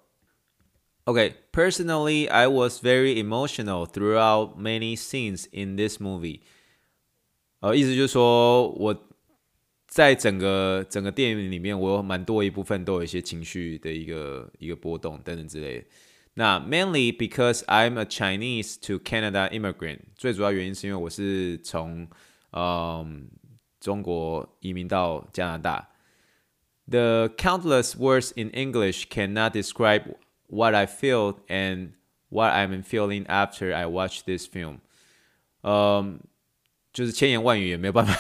[1.08, 6.41] Okay, personally, I was very emotional throughout many scenes in this movie.
[7.60, 8.96] 呃，意思就是说，我
[9.88, 15.86] 在整个整个电影里面，我有蛮多一部分都有一些情绪的一个一个波动等等之类的。
[16.36, 22.08] 那 mainly because I'm a Chinese to Canada immigrant，最主要原因是因为我是从
[22.52, 23.30] 嗯
[23.80, 25.89] 中国移民到加拿大。
[26.89, 30.15] The countless words in English cannot describe
[30.48, 31.91] what I feel and
[32.30, 34.80] what I'm feeling after I watch this film。
[35.62, 36.19] 嗯。
[36.93, 38.15] 就是千言万语也没有办法，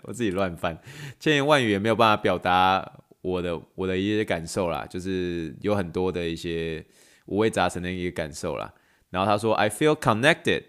[0.01, 0.77] 我自己乱翻，
[1.17, 6.85] 千言万语也没有办法表达我的我的一些感受啦，就是有很多的一些
[7.27, 8.73] 五味杂陈的一个感受啦。
[9.11, 10.63] 然后他说，I feel connected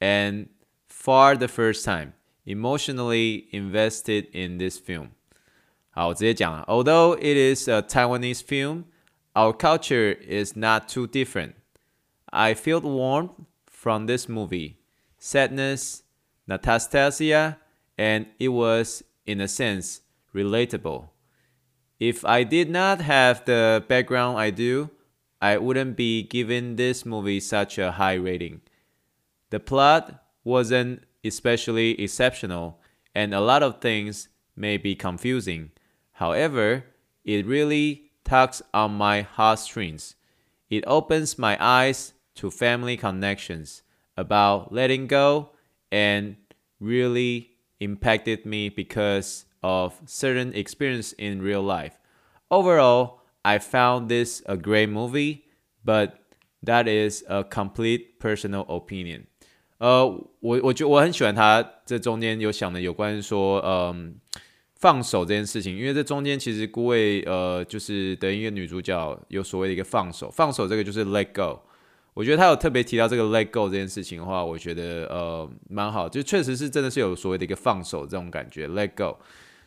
[0.00, 0.46] and
[0.88, 2.12] for the first time
[2.46, 5.08] emotionally invested in this film。
[5.90, 8.84] 好，我直接讲了，Although it is a Taiwanese film,
[9.37, 11.55] Our culture is not too different.
[12.33, 13.33] I feel warmth
[13.67, 14.79] from this movie,
[15.19, 16.03] sadness.
[16.47, 17.57] Nostalgia,
[17.97, 20.01] and it was, in a sense,
[20.33, 21.09] relatable.
[21.99, 24.89] If I did not have the background I do,
[25.41, 28.61] I wouldn't be giving this movie such a high rating.
[29.49, 32.79] The plot wasn't especially exceptional,
[33.13, 35.71] and a lot of things may be confusing.
[36.13, 36.85] However,
[37.25, 40.14] it really tugs on my heartstrings.
[40.68, 43.82] It opens my eyes to family connections,
[44.16, 45.50] about letting go
[45.90, 46.36] and
[46.80, 51.98] really impacted me because of certain experience in real life.
[52.50, 55.44] Overall, I found this a great movie,
[55.84, 56.18] but
[56.62, 59.26] that is a complete personal opinion.
[59.78, 60.06] 呃，
[60.40, 64.20] 我我觉得我很喜欢他这中间有想的有关说，嗯，
[64.79, 71.59] 放手这件事情，因为这中间其实孤味呃就是的一个女主角有所谓的一个放手，放手这个就是 let go。
[72.13, 79.17] 我觉得他有特别提到这个 let go 这件事情的话，我觉得呃蛮好，就确实是真的是有所谓的一个放手这种感觉 let go。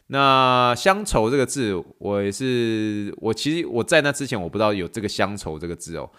[0.09, 6.11] 那乡愁这个字，我也是我其实我在那之前我不知道有这个乡愁这个字哦。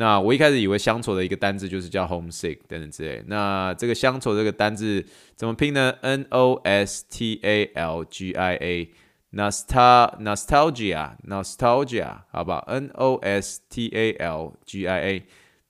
[0.00, 3.22] 那我一开始以为乡愁的一个单字就是叫 homesick 等等之类。
[3.26, 5.04] 那这个乡愁这个单字
[5.36, 8.90] 怎么拼呢？n o s t a l g i a
[9.32, 15.22] nostalgia nostalgia 好不好？N O S T A L G I A。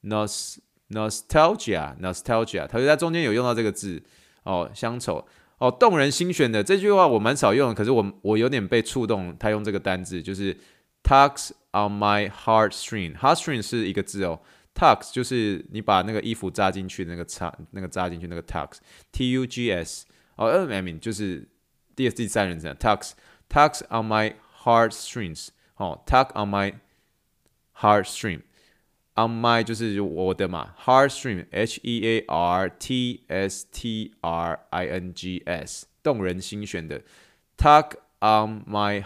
[0.03, 4.03] nostalgia nostalgia，它就在中间有用到这个字
[4.45, 5.27] 哦，乡愁
[5.59, 9.37] 哦，动人心弦的这句话我蛮少用，可是我我有点被触动。
[9.39, 10.57] 他用这个单字就是
[11.04, 14.40] tugs on my heartstring，heartstring heart 是一个字哦，
[14.74, 21.48] tugs 就是你把那个衣服扎进去那个插那个扎进去那个 tugs，t u g s 哦，I mean 就是
[21.96, 23.12] 第第三人称 tugs
[23.50, 26.74] tugs on my heartstrings，哦，tug on my
[27.78, 37.02] heartstring。On my 就是我的嘛，heartstring，H E A R T S T R I N G S，动人心弦的，
[37.58, 39.02] tug on my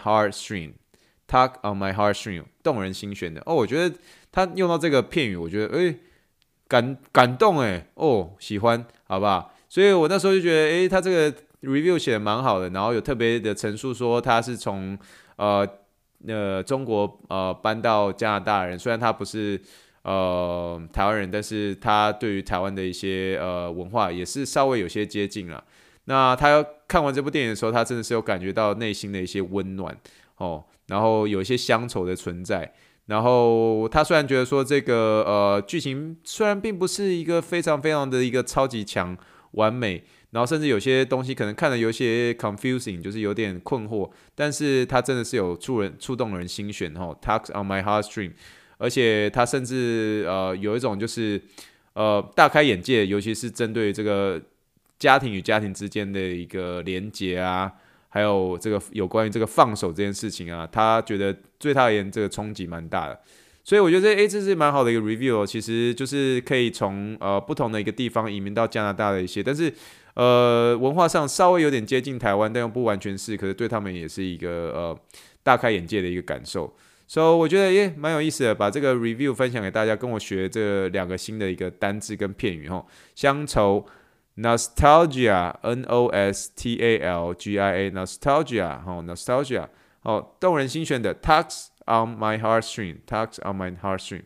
[1.27, 3.41] heartstring，tug on my heartstring，动人心弦的。
[3.45, 3.95] 哦，我觉得
[4.31, 5.97] 他用到这个片语，我觉得诶
[6.67, 9.53] 感感动诶哦喜欢，好不好？
[9.69, 14.97] 所以我那时候就觉得诶他这个 review 写的蛮好的，然后有特别的陈述说他是从
[15.37, 15.67] 呃。
[16.27, 19.61] 呃中国呃搬到加拿大人，虽然他不是
[20.01, 25.63] 呃台湾人，但是他对于台湾的一些呃文化也是稍微有些接近了。
[26.05, 29.95] 那他看完这部电影的时候，他真的是有感觉到内心的一些温暖
[30.37, 32.73] 哦，然后有一些乡愁的存在。
[33.07, 39.15] 然后他虽然觉得说这个呃剧情虽然并不是一个非常非常的一个超级强
[39.51, 48.31] 完美，然后甚至有些东西可能看了有些 confusing，就是有点困惑，但是他真的是有触人触动人心弦哦，tugs on my heartstring，
[48.79, 51.39] 而且他甚至呃有一种就是
[51.93, 54.41] 呃大开眼界，尤其是针对这个
[54.97, 57.71] 家庭与家庭之间的一个连结啊。
[58.15, 63.19] 还有这个有关于这个放手这件事情啊，他觉得对他而言这个冲击蛮大的，
[63.61, 69.69] 所以我觉得这诶，这是蛮好的一个 review，其实就是可以从呃不同的一个地方移民到加拿大的一些，但是
[70.13, 74.97] 呃文化上稍微有点接近台湾，但又不完全是，可是对他们也是一个呃
[75.43, 76.73] 大开眼界的一个感受，
[77.05, 83.85] 所以我觉得耶蛮有意思的，把这个 review 分享给大家，跟我学这两个新的一个单字跟片语哈，乡愁。
[84.37, 89.69] Nostalgia，N O S T A L G I A，Nostalgia，好，Nostalgia，
[90.01, 94.23] 好，动人心弦的，Tugs on my heartstring，Tugs on my heartstring，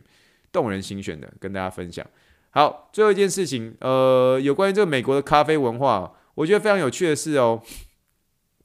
[0.50, 2.04] 动人心弦的，跟大家分享。
[2.50, 7.62] 好，最后一件事情，呃，有关于这个美国的咖啡文化，我觉得非常有趣的是哦，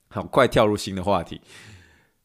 [0.09, 1.39] 好，快跳入新的话题。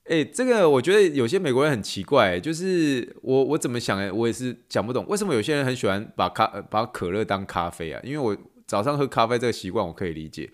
[0.04, 8.00] 诶，这个我觉得有些美国人很奇怪，就是我我怎么想诶，我也是讲不懂，为什么有些人很喜欢把咖把可乐当咖啡啊？
[8.02, 8.34] 因为我。
[8.70, 10.48] 早上喝咖啡这个习惯我可以理解，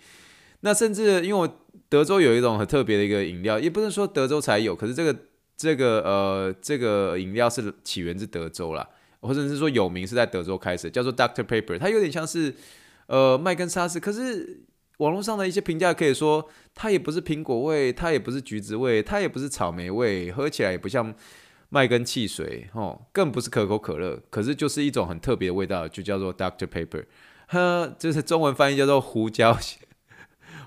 [0.61, 5.15] 那甚至因为我德州有一种很特别的一个饮料，也不是说德州才有，可是这个
[5.55, 8.89] 这个呃这个饮料是起源自德州啦，
[9.21, 12.55] 或者是说有名是在德州开始，叫做 Doctor Paper，它有点像是
[13.07, 14.63] 呃麦根沙士，可是
[14.97, 21.15] 网络上的一些评价可以说它也不是苹果味，它也不是橘子味，它也不是草莓味，喝起来也不像
[21.69, 27.05] 麦根汽水哦，更不是可口可乐，可是就是一种很特别的味道，就叫做 Doctor Paper。
[27.47, 29.57] 呵，就是中文翻译叫做胡椒，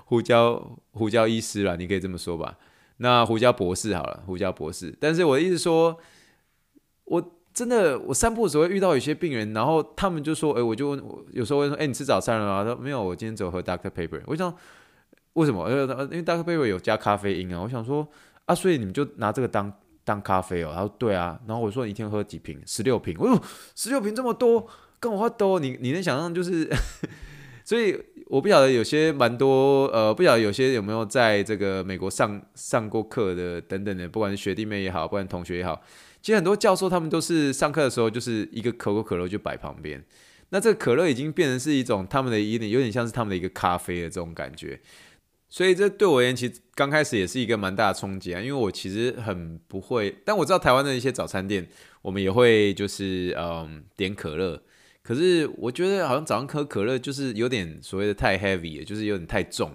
[0.04, 2.56] 胡椒胡椒医师啦，你可以这么说吧。
[2.96, 4.94] 那胡椒博士好了，胡椒博士。
[5.00, 5.96] 但是我的意思说，
[7.04, 12.62] 我真的我散步的时候会遇到有些病人，然后他们就说，哎、我就问，我有时候会说，哎、你吃早餐了吗？
[12.62, 14.22] 他说没有，我今天只有喝 Doctor Paper。
[14.26, 14.54] 我想
[15.34, 15.70] 为什么？
[15.70, 15.86] 因为
[16.22, 17.60] Doctor Paper 有加咖啡因啊。
[17.60, 18.06] 我想说
[18.44, 19.72] 啊，所以你们就拿这个当
[20.04, 20.72] 当咖啡哦。
[20.74, 21.40] 他说对啊。
[21.46, 22.60] 然后我说你一天喝几瓶？
[22.66, 23.16] 十六瓶。
[23.18, 23.42] 我说
[23.74, 24.66] 十六瓶这么多。
[25.00, 26.70] 跟我话多，你你能想象就是，
[27.64, 35.82] 所以我不晓得有些蛮多呃，不晓得有些有没有在这个美国上上过课的等等的，不管是学弟妹也好，不管同学也好，
[36.20, 40.04] 其实很多教授他们都是上课的时候就是一个可口可乐就摆旁边，
[40.50, 44.78] 那这个可乐已经变成是一种他们的一点有点像是他们的一个咖啡的这种感觉，
[45.48, 51.66] 所以这对我而言其实刚开始也是一个蛮大的冲击啊，因为我其实很不会，但我知道台湾的一些早餐店
[52.02, 54.62] 我们也会就是嗯点可乐。
[55.02, 59.72] 可是我觉得好像早上喝可乐就是有点所谓的太 heavy，就是有点太重。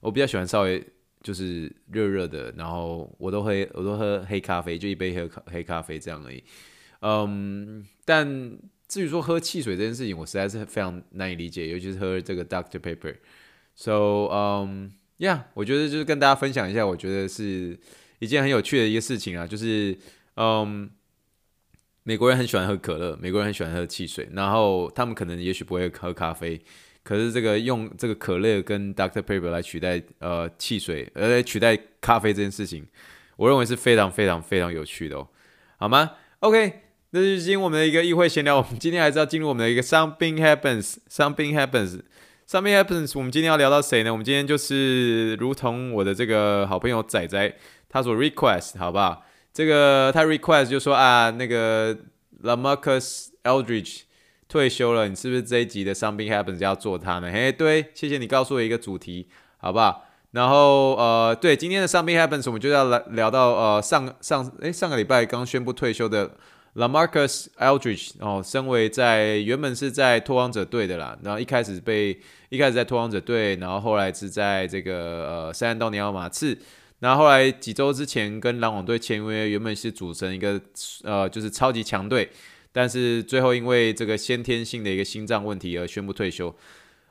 [0.00, 0.84] 我比较喜欢稍微
[1.22, 6.44] 就是热热的，然后我都会我都喝黑咖啡，就一杯黑黑咖啡这样而已。
[7.00, 13.16] 嗯，但至于说喝汽水这件事情，我实在是非常难以理解，尤其是喝这个 Doctor Pepper。
[13.74, 17.78] So，嗯，Yeah，我觉得就是跟大家分享一下，我觉得是
[18.18, 19.96] 一件很有趣的一个事情啊，就是
[20.36, 20.90] 嗯。
[22.08, 26.56] 美国人很喜欢喝可乐，美国人很喜欢喝汽水，然后他们可能也许不会喝咖啡，
[27.02, 29.20] 可是这个用这个可乐跟 Dr.
[29.20, 32.86] Pepper 来取代呃汽水，呃来取代咖啡这件事情，
[33.34, 35.26] 我认为是非常非常非常有趣的哦，
[35.78, 44.12] 好吗？OK，那就是今天我们的一个议会闲聊，我们今天还是要进入我们的一个 Something Happens，Something Happens，Something Happens，我们今天要聊到谁呢？
[44.12, 47.56] 我们今天就是如同我的这个好朋友仔仔
[47.88, 49.24] 他所 request，好不好？
[49.56, 51.96] 这个他 request 就说啊，那个
[52.42, 54.02] LaMarcus Aldridge
[54.46, 57.32] 退休了，你是不是这一集的 Something Happens 要做他呢？
[57.32, 60.04] 嘿，对，谢谢你告诉我一个主题，好不好？
[60.32, 66.32] 然后呃，对，今天的 Something Happens 我们就要来聊到呃上上诶上个礼拜刚宣布退休的
[66.74, 76.58] LaMarcus Aldridge 哦，身为在原本是在拓荒者队的啦，然后一开始被一开始在拓荒者队，然后后来是在这个呃塞安东尼奥马刺。
[77.00, 80.58] 那后，来几周之前跟篮网队签约，原本是组成一个
[81.04, 82.30] 呃就是超级强队，
[82.72, 86.56] 但是最后因为这个先天性的一个心脏问题而宣布退休。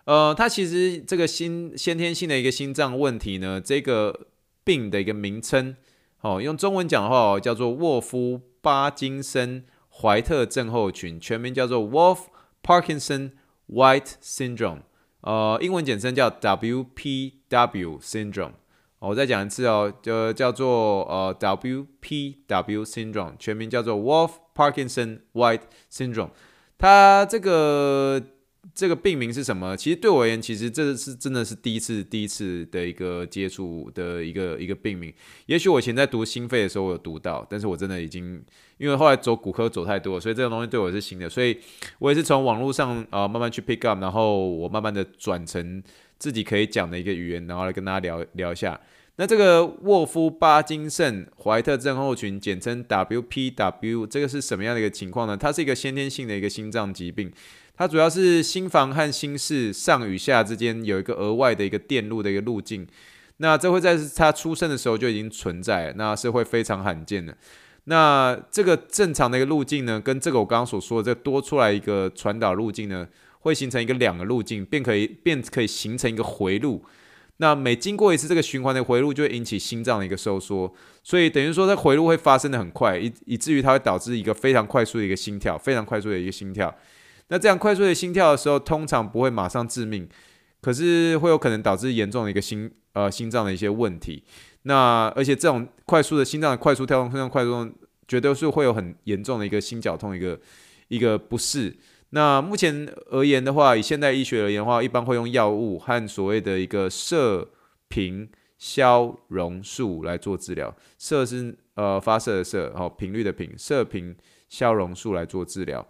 [0.05, 4.27] 呃，他其实这个心先天性的一个心脏问题呢，这个
[4.63, 5.75] 病的一个名称，
[6.21, 9.65] 哦，用中文讲的话哦叫做沃夫巴金森
[10.01, 12.25] 怀特症候群，全名叫做 Wolf
[12.63, 13.31] Parkinson
[13.67, 14.81] White Syndrome，
[15.21, 18.53] 呃，英文简称叫 WPW Syndrome。
[18.99, 26.29] 我再讲一次哦，就叫做呃 WPW syndrome，全名叫做 Wolf Parkinson White syndrome。
[26.77, 28.21] 它这个
[28.73, 29.77] 这个病名是什么？
[29.77, 35.13] 其实对我而言，其实这是真的是第一次第一次的一个接触的一个一个病名。
[35.45, 38.43] 也许我以前在读心肺的时候我有读到，但是我真的已经
[38.77, 41.29] 因为后来走骨科走太多，所以这个东西对我是新的。
[41.29, 41.57] 所以
[41.99, 45.83] 我也是从网络上啊、慢慢去 pick up，然后我慢慢的转成
[46.17, 48.79] 自己可以讲的一个语言，然后来跟大家聊聊一下。
[49.17, 55.37] 那这个沃夫巴金森怀特症候群，简称 WPW，这个是什么样的一个情况呢？
[55.37, 57.31] 它是一个先天性的一个心脏疾病，
[57.77, 62.87] 它主要是心房和心室上与下之间有一个额外的一个电路的一个路径，
[63.37, 67.35] 那这会在它出生的时候就已经存在，那是会非常罕见的。
[67.85, 73.07] 那这个正常的一个路径呢，跟这个我刚刚所说的这多出来一个传导路径呢，
[73.39, 76.83] 会形成一个两个路径，便可以便可以形成一个回路。
[77.37, 80.73] 那每经过一次这个循环的回路，就会引起心脏的一个收缩，
[81.03, 86.73] 所以等于说，这回路会发生的很快，以以至于它会导致一个非常快速的一个心跳，非常快速的一个心跳。
[87.29, 90.07] 那这样快速的心跳的时候，通常不会马上致命，
[90.61, 94.23] 可是会有可能导致严重的一个心呃心脏的一些问题。
[94.63, 97.71] 那而且这种快速的心脏快速跳动，非常快速，
[98.07, 100.39] 绝对是会有很严重的一个心绞痛，一个
[100.87, 101.75] 一个不适。
[102.11, 107.49] 那目前而言的话，以现代医学而言的话，一般会用药物和所谓的一个射
[107.87, 110.73] 频消融术来做治疗。
[110.97, 114.15] 射是呃发射的射，好频率的频，射频
[114.47, 115.85] 消融术来做治疗。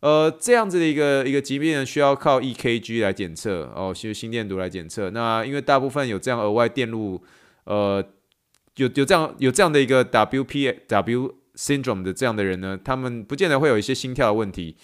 [0.00, 5.10] 呃，这样子的一个一个疾病呢，需要靠 EKG 来检测哦，其实心电图来检测。
[5.10, 7.22] 那因为大部分有这样额外电路，
[7.64, 8.04] 呃，
[8.76, 14.76] 有有这样有这样的一个 WPW syndrome 的这样的人呢，他们不见得会有一些心跳的问题。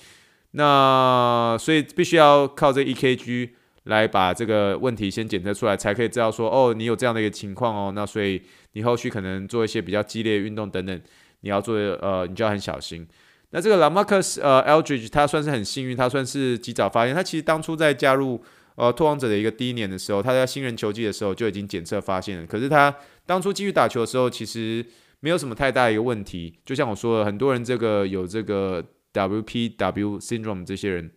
[0.53, 3.51] 那所以必须要靠这 EKG
[3.85, 7.93] 来把这个问题先检测出来，才可以知道说，哦，你有这样的一个情况哦。
[7.95, 8.41] 那所以
[8.73, 11.01] 你后续可能做一些比较激烈运动等等，
[11.41, 13.07] 你要做呃，你就要很小心。
[13.53, 17.15] 那这个 Lamarcus 呃 Eldridge 他算是很幸运，他算是及早发现。
[17.15, 18.43] 他其实当初在加入
[18.75, 22.47] 呃拓荒者的一个第一年的时候，他在新人球季的时候就已经检测发现了。
[22.47, 22.95] 可是他
[23.25, 24.85] 当初继续打球的时候，其实
[25.21, 26.59] 没有什么太大一个问题。
[26.65, 28.85] 就像我说的，很多人这个有这个。
[29.15, 31.11] WPW syndrome 这些人，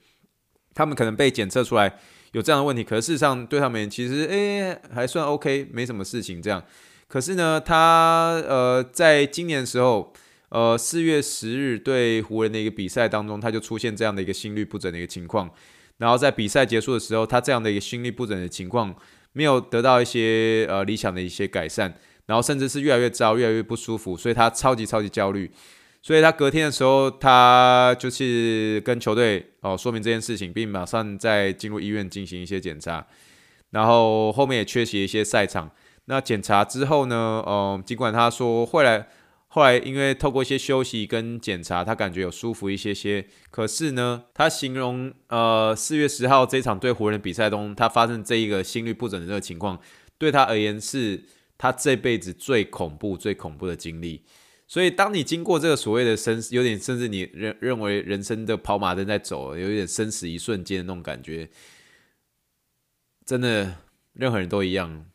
[0.74, 1.98] 他们可能被检测出来
[2.34, 6.62] 有这样的问题，可是事实上对他们其实诶、还算 OK，没什么事情这样。
[7.08, 10.12] 可是呢，他呃在今年的时候，
[10.56, 15.51] 呃四月十日对湖人的一个比赛当中，他就出现这样的一个心律不整的一个情况。
[15.97, 18.95] 然后在比赛结束的时候，他这样的一个心率不整的情况
[19.34, 21.93] 没有得到一些呃理想的一些改善，
[22.28, 25.51] 然后甚至是越来越糟，越来越不舒服，所以他超级超级焦虑。
[26.01, 33.06] 所以他隔天的时候，他就是跟球队哦说明这件事情，并马上再进入医院进行一些检查，
[33.72, 35.70] 然后后面也缺席一些赛场。
[36.06, 39.08] 那检查之后呢，嗯，尽管他说后来
[39.56, 49.80] 后来因为透过一些休息跟检查，他感觉有舒服一些些，可是呢，他形容呃四月十号这场对湖人的比赛中，他发生这一个心率不准的这个情况，
[50.18, 51.24] 对他而言是
[51.58, 54.26] 他这辈子最恐怖、最恐怖的经历。
[54.68, 61.49] 所以，当你经过这个所谓的生，有点甚至你认认为人生的跑马灯在走，有一点生死一瞬间的那种感觉，
[63.26, 63.78] 真的，
[64.12, 65.06] 任何人都一样，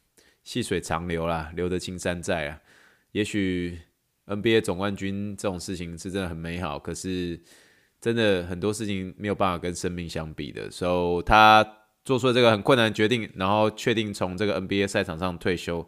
[0.42, 2.60] 细水长流啦，留得青山在啊。
[3.12, 3.80] 也许
[4.30, 7.40] NBA 总冠军这种事情是真的很美好，可是
[8.00, 10.70] 真的很多事情没有办法跟生命相比的。
[10.70, 11.66] 所以，他
[12.04, 15.86] 做出了这个很困难的决定，然后确定从这个 NBA 赛场上退休。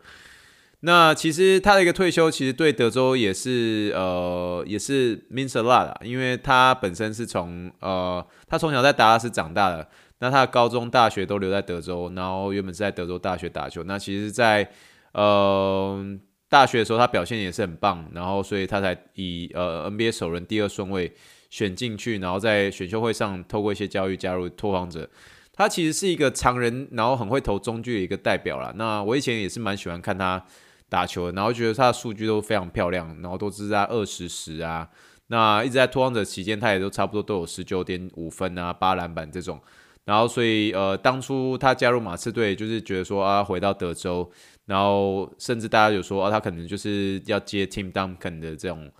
[0.84, 9.88] 那其实他的一个退休，其实对德州也是呃也是 means a lot 啦，因为他本身是从呃他从小在达拉斯长大的，
[10.18, 13.84] 那他的高中、大学都留在德州，然后原本是在德州大学打球。
[13.84, 14.72] 那其实在，在
[15.12, 16.18] 呃
[16.52, 21.10] 大学的时候，他表现也是很棒，然后所以他才以呃 NBA 首轮第二顺位
[21.48, 25.08] 选进去，然后在选秀会上透过一些交易加入拓荒者。
[25.54, 28.70] 他其实是一个长人，然后很会投中距的一个代表啦。
[28.76, 30.44] 那我以前也是蛮喜欢看他。
[30.92, 34.86] 打球，然后觉得他的数据都非常漂亮，然后都是在二十十啊。
[35.28, 39.58] 那一直在拓荒者期间，他也都差不多都有十九点五分啊，八篮板这种。
[40.04, 44.30] 然后所以呃，当初他加入马刺队，就是觉得说啊，回到德州，
[44.66, 48.90] 然后甚至大家有说啊，他可能就是要接 Tim Duncan 的这种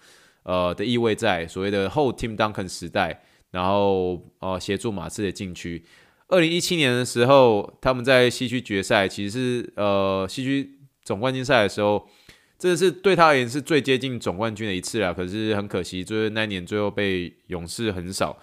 [0.43, 5.85] 呃的意味在，所谓的后 Tim Duncan 时代，然后呃协助马刺的禁区。
[6.29, 10.79] 二零一七年的时候，他们在西区决赛，其实是呃西区。
[11.05, 12.09] 总冠军赛的时候，
[12.57, 15.13] 真的是对他而言是最接近总冠军的一次了。
[15.13, 18.39] 可是很可惜，就是那年最后被勇士横扫，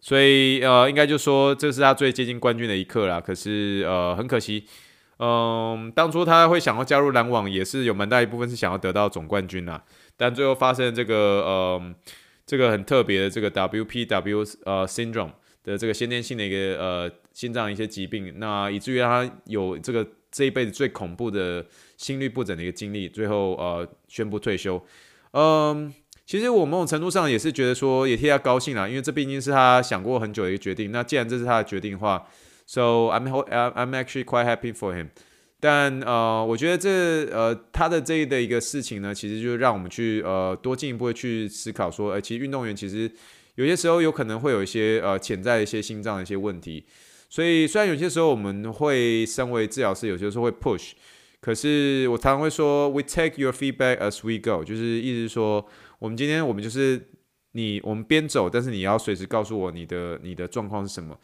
[0.00, 3.20] 所以呃，应该就说这是他最接近冠军的一刻了。
[3.20, 4.64] 可是呃，很可惜，
[5.22, 9.84] 嗯，当初他会想要加入篮网，也是有蛮大一部分是想要得到总冠军啊。
[10.16, 11.14] 但最后发生这个
[11.44, 11.94] 呃，
[12.46, 21.66] 这个很特别的这个 WPW 呃 syndrome 的这个先天性的一个呃心脏一些疾病，那以至于他有这个这一辈子最恐怖的
[21.98, 24.82] 心律不整的一个经历，最后呃宣布退休。
[25.32, 25.92] 嗯，
[26.24, 30.90] 其实我某种程度上也是觉得说也替他高兴啦，因为这毕竟是他想过很久的一个决定。
[30.90, 32.26] 那既然这是他的决定的话
[32.70, 35.08] ，So I'm I'm actually quite happy for him，
[35.58, 43.10] 但呃，我觉得这呃他的这一的一个事情呢，其实就是让我们去呃多进一步的去思考说，呃，其实运动员其实
[43.56, 46.84] 有些时候有可能会有一些呃潜在的一些心脏的一些问题，
[47.28, 50.92] 所以虽然有些时候我们会身为治疗师，有些时候会 push，
[51.40, 55.66] 可是我常常会说，we take your feedback as we go，就是意思是说，
[55.98, 57.04] 我们今天我们就是
[57.52, 61.18] 你我们边走，但是你要随时告诉我你的你的状况是什么。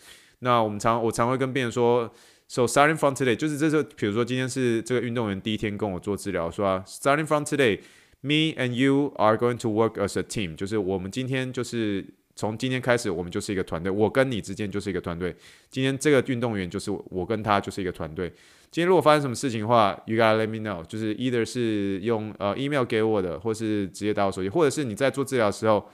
[0.47, 2.09] 那我们常我常会跟病人说
[2.47, 15.35] ，So starting from today，就是这时候，比如说今天是这个运动员第一天跟我做治疗，说啊，Starting from today，me and you are going to work as a team，就是我们今天就是从今天开始，我们就是一个团队，我跟你之间就是一个团队。
[15.69, 18.29] 今天这个运动员就是我跟他就是一个团队。
[18.71, 25.85] 今天如果发生什么事情的话，You gotta let me know，就是 either 是用呃 email 给我的，或是直接打我手机，或者是你在做治疗的时候。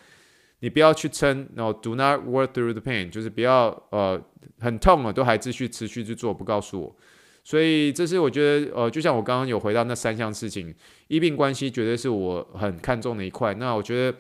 [0.63, 4.21] 你不要去撑，然后 do not work through the pain，就是不要呃
[4.61, 6.97] 很痛了都还继续持续去做，不告诉我。
[7.43, 10.73] 所以这是我觉得呃，就像我刚刚有回到那三项事情，
[11.09, 13.53] 医病关系绝对是我很看重的一块。
[13.55, 14.17] 那我觉得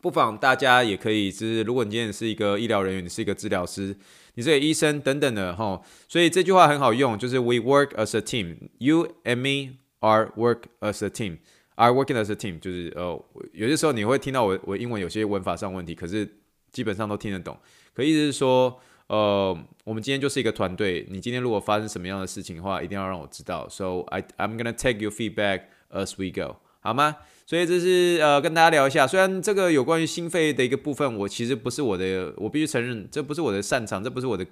[0.00, 3.96] 不妨大家也可以，就是如果你今天是一个医疗人员，你是一个治疗师，
[4.34, 5.82] 你是个医生等等的哈。
[6.06, 11.38] 所以这句话很好用，就是 we work as a team，you and me are work as a team。
[11.78, 16.28] I working as a team，就是呃，有些时候你会听到我我英文有些文法上问题，可是
[16.72, 17.56] 基本上都听得懂。
[17.94, 21.06] 可意思是说，呃，我们今天就是一个团队。
[21.08, 23.68] 你今天如果发生什么样的事情的话，一定要让我知道。
[23.68, 27.18] So I I'm gonna take your feedback as we go，好吗？
[27.46, 29.06] 所以这是呃跟大家聊一下。
[29.06, 34.44] 虽然这个有关于心肺的一个部分，我其实不是我的，我必须承认这不是我的擅长，这不是我的，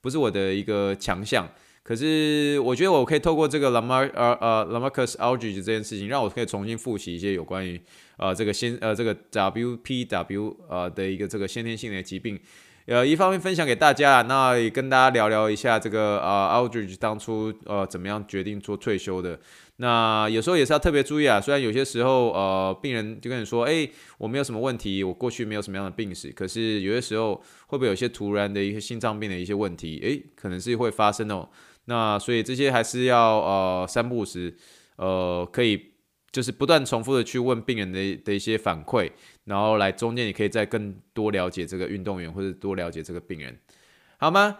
[0.00, 1.46] 不是我的一个强项。
[1.82, 7.80] 可是我觉得我可以透过这个 Lamar 呃呃 Lamarcus Aldridge 这件事情，让我可以重新复习一些有关于
[8.18, 12.38] 呃这个先呃这个 WPW 呃的一个这个先天性的疾病，
[12.86, 19.40] 呃一方面分享给大家，那也跟大家聊聊一下这个呃 Aldridge 当初呃怎么样决定做退休的。
[19.76, 31.48] 那有时候也是要特别注意啊，虽然有些时候呃病人就跟你说，哎我没有什么问题，我过去没有什么样的病史，可是有些时候会不会有些突然的一些心脏病的一些问题，哎可能是会发生哦。
[31.86, 34.56] 那所以这些还是要呃三不五时，
[34.96, 35.92] 呃可以
[36.30, 39.10] 就是不断重复的去问病人的的一些反馈，
[39.44, 43.58] 然后来中间也可以再更多了解这个运动员或者多了解这个病人，
[44.18, 44.58] 好吗？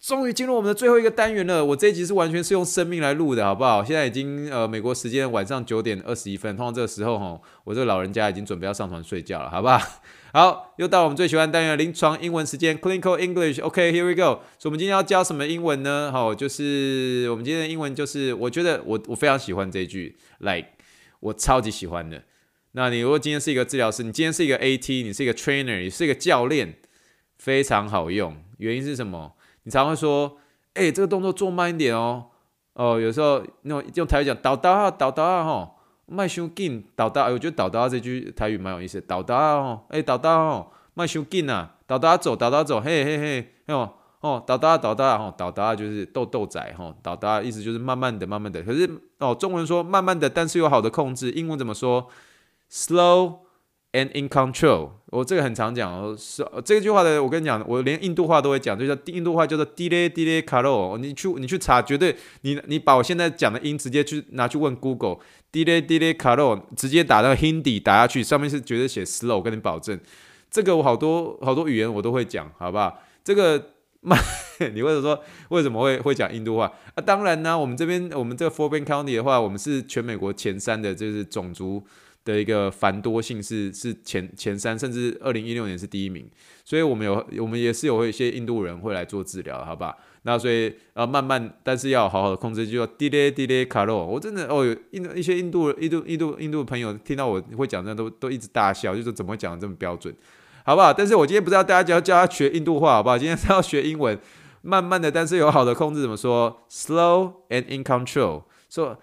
[0.00, 3.84] 终于进入我们的最后一个单元了，我这一集是完全是用生命来录的，好不好？
[3.84, 9.78] 现在已经呃美国时间晚上九点二十一分，通常这个时候吼，我这个老人家已经准备要上床睡觉了，好不好？
[10.32, 13.60] 好，又到我们最喜欢单元临床英文时间，Clinical English。
[13.60, 14.40] OK，here we go。
[14.58, 16.10] 所以我们今天要教什么英文呢？
[16.12, 20.68] 好，就是我们今天的英文就是，我觉得我我非常喜欢这一句，like
[21.18, 22.22] 我超级喜欢的。
[22.72, 26.76] 那你如果今天是一个治疗师，你今天是一个 AT，你是一个 trainer，你是一个教练，
[27.36, 28.36] 非常好用。
[28.58, 29.32] 原因是什么？
[29.64, 30.38] 你常会说，
[30.74, 32.26] 哎、这个动作做慢一点哦。
[32.74, 35.79] 哦，有时候那种用台语讲，倒倒啊，倒倒啊，吼，
[36.10, 37.24] 麦伤紧，倒倒。
[37.28, 48.62] 我觉得倒倒这句台语蛮有意思，倒倒啊，吼，哎，倒倒哦，麦伤紧啊，倒倒走，倒倒走，嘿嘿嘿，哦哦，倒倒倒倒，吼，倒倒就是豆豆仔，吼，倒倒意思就是慢慢的，慢慢的。
[48.62, 52.08] 可是哦，中文说慢慢的，但是有好的控制，英文怎么说
[52.70, 53.49] ？Slow。
[53.92, 57.20] And in control，我这个很常讲哦，是这句话的。
[57.20, 60.96] 我跟你讲，我连印度话都会讲，就叫印度话叫做 delay delay karo。
[60.96, 69.98] 你去你去查，绝对你你把我现在讲的音直接去拿去问 Google，delay delay karo，直接打那个 Hindi 打下去，上面是绝对写 slow，我跟你保证。
[70.48, 73.02] 这个我好多好多语言我都会讲，好不好？
[73.24, 73.70] 这个
[74.02, 74.16] 慢，
[74.72, 77.02] 你为什么说为什么会会讲印度话啊？
[77.04, 81.82] 当然呢，我们这边我们这个 for Bend County 的话，我们是全美国前三的，就是种族。
[82.24, 86.28] 的一个繁多性是是前前三，甚至二零一六年是第一名，
[86.64, 89.96] 所以我们有我们也是有一些印度人会来做治疗，好吧？
[90.22, 94.04] 那所以呃慢慢，但是要好好的控制，就叫 delay delay karo。
[94.04, 100.14] 我真的哦，有印一些印度印度印度印度朋友听到我会讲这样都都一直大笑，就说怎么会讲的这么标准，
[100.64, 100.92] 好不好？
[100.92, 103.16] 但是我今天不知道大家教教他学印度话，好不好？
[103.16, 104.18] 今天是要学英文，
[104.60, 108.42] 慢慢的，但是有好的控制，怎么说？Slow and in control。
[108.68, 108.98] So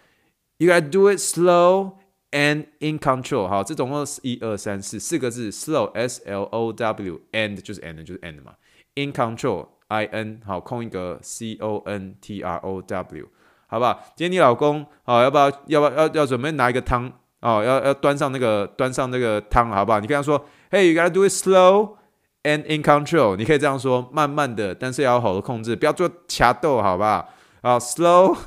[0.60, 1.94] you gotta do it slow。
[2.38, 8.54] And in control，好，这总共是一二三四四个字，slow，s l o w，and 就是 and 就是 and 嘛
[8.94, 13.26] ，in control，i n 好，空一个 c o n t r o w，
[13.66, 14.00] 好不好？
[14.16, 17.12] 今天你老公好，要不要要不要要要准备拿一个汤
[17.42, 20.00] 哦，要要端上那个端上那个汤，好不好？
[20.00, 21.96] 你跟他说，Hey，you gotta do it slow
[22.44, 23.36] and in control。
[23.36, 27.34] 你可以这样说，慢慢的，但是要好的控制，不要做掐斗，好不好？
[27.62, 28.38] 啊，slow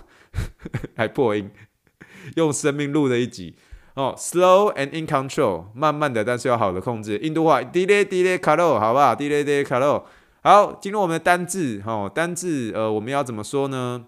[0.94, 1.50] 还破音，
[2.36, 3.56] 用生命录的一集
[4.00, 7.18] 哦，slow and in control，慢慢的，但是要好的控制。
[7.18, 10.04] 印度话，delay delay karo，好不好？delay delay karo。
[10.42, 14.06] 好，进入我们的单字，哦，单字，呃，我们要怎么说呢？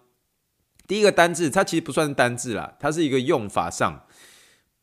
[0.86, 4.06] 第一个单字，它其实不算是单字啦，它是一个用法上。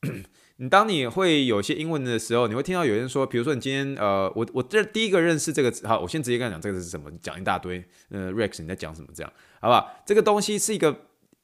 [0.57, 9.07] 你当你会有些英文的时候，你会听到有人说，比如说你今天，呃，我我这第一个认识这个词，好，我先直接跟你讲这个是什么，讲一大堆，呃，Rex 你在讲什么？
[9.15, 9.89] 这样，好不好？
[10.05, 10.95] 这个东西是一个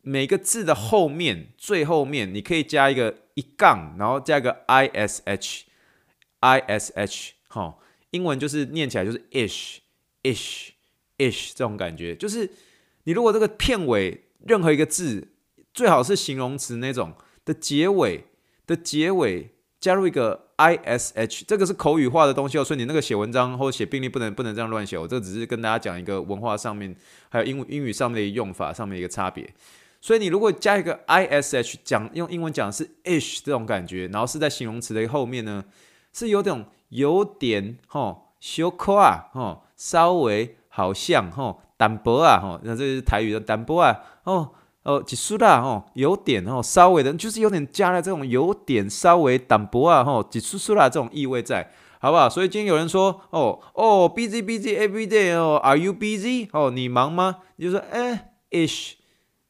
[0.06, 5.62] 每个字的后面最后面，你可以加一个一杠，然后加一个 ish，ish，
[7.48, 7.82] 好，
[8.12, 12.52] 英文就是念起来就是 ish，ish，ish 这种感觉，就是
[13.06, 15.30] 你如果这个片尾任何一个字，
[15.74, 18.26] 最好是形容词那种的结尾。
[18.68, 24.98] 的结尾加入一个 ish，这个是口语化的东西哦，所以你那个写文章或者写病历不能不能这样乱写。
[24.98, 26.96] 我这只是跟大家讲一个文化上面，
[27.30, 29.48] 还有英英语上面的用法上面的一个差别。
[30.06, 35.66] 所以你如果加一个 ish，讲用英文讲是 ish 这种感觉，然后是在形容词的后面呢，
[36.14, 44.52] 是有点有点吼小可啊吼，稍微好像吼淡薄啊吼，那这是台语的淡薄啊哦。
[44.84, 52.30] 哦，几苏啦，哦，有点哦，稍微的，就是有点加了这种有点稍微淡薄啊，吼，几苏苏啦这种意味在，好不好？
[52.30, 56.48] 所以今天有人说，哦哦，busy busy every day，哦，are you busy？
[56.52, 57.38] 哦，你忙吗？
[57.56, 58.34] 你就说，哎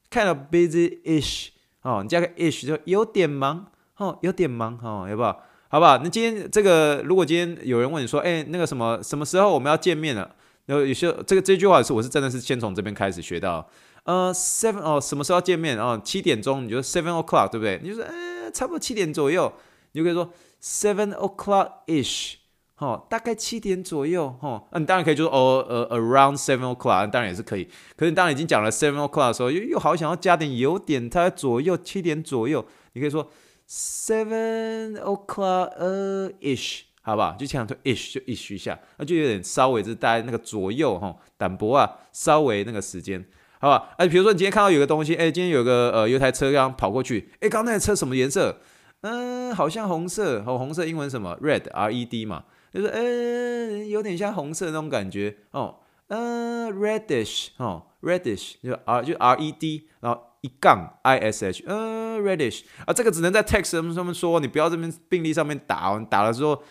[0.09, 1.49] kind of busy-ish，
[1.81, 3.65] 哦，你加个 ish 就有点忙，
[3.97, 5.43] 哦，有点忙，哦，好不好？
[5.67, 5.97] 好不好？
[5.97, 10.29] 那今天这个，如果今天有人问你说，哎，那个什么什么时候我们要见面了？
[10.67, 13.67] 然后有些这个这句话是我是真的是先从这边开始学到。
[14.03, 15.77] 呃，seven 哦，什么时候见面？
[15.77, 17.79] 哦，七点钟，你就 seven o'clock，对不对？
[17.83, 19.51] 你就说，呃，差不多七点左右，
[19.91, 20.31] 你就可以说
[20.61, 22.35] seven o'clock ish，
[22.77, 27.63] 哦，大概七点左右，哦，那你当然可以就说哦，呃，around seven o'clock，当然也是可以。
[27.95, 33.29] 可是你当然已经讲了 seven o'clock 的时候，又又好想要加点有点，它左右七点左右，你可以说
[33.69, 37.33] seven o'clock 呃 ish，好不好？
[37.39, 43.25] 就讲成 ish 就 ish 一下，那就有点稍微就是带那个左右哈，淡薄啊，稍微那个时间。
[43.61, 48.57] 好吧，哎，比如说你今天看到有个东西，哎，今天有个呃，有台车刚跑过去，哎，刚刚那台车什么颜色？
[49.01, 52.43] 嗯，好像红色，哦，红色英文什么？red，R-E-D 嘛，
[52.75, 55.75] 就是嗯，有点像红色那种感觉哦，
[56.09, 66.61] 嗯，reddish，哦，reddish 就 R 就 R-E-D，然后一杠 I-S-H，嗯，reddish 啊，这个只能在 text 上面说，你不要这边病历上面打哦，你，打了之后，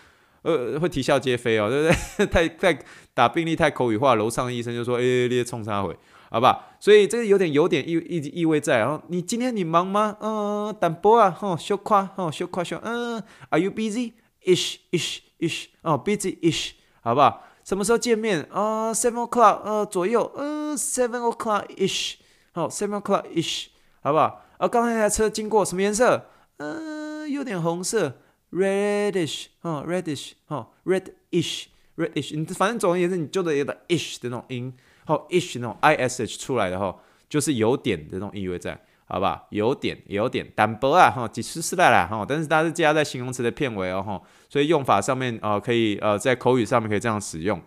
[0.43, 2.27] 呃，会啼笑皆非哦，对不对？
[2.29, 2.79] 太太
[3.15, 5.97] 打病历太口语化，楼上的医生就说，哎，你冲啥回？
[6.31, 8.79] 好吧，所以这个有点有点意意意味在。
[8.79, 10.17] 然后你今天你忙吗？
[10.21, 12.81] 嗯，淡薄啊，吼，小夸，吼，小夸小。
[12.83, 15.19] 嗯，Are you busy？ish ish，
[15.49, 16.73] ish 哦，busy ish，
[17.03, 17.45] 好不好？
[17.65, 18.43] 什么时候见面？
[18.51, 22.17] 啊，seven o'clock，呃，左右，嗯，seven o'clock ish，
[22.53, 23.69] 好，seven o'clock ish，
[24.03, 24.45] 好不好？
[24.59, 26.27] 啊，刚才那台车经过，什么颜色？
[26.59, 28.21] 嗯，有点红色
[28.53, 34.73] ，reddish，哦，reddish，哦，Redish，Reddish 你反正总而言之，你就得有点 ish 的那种音。
[35.07, 36.97] 好 ish 那种 ish 出来的哈，
[37.29, 39.47] 就是有点的那种意味在，好不好？
[39.51, 47.61] 有点，有点单薄啊，哈，几十丝带啦，哈，但是它是加在形容词的片尾哦，哈，所以用法上面啊，可以呃，在口语上面可以这样使用，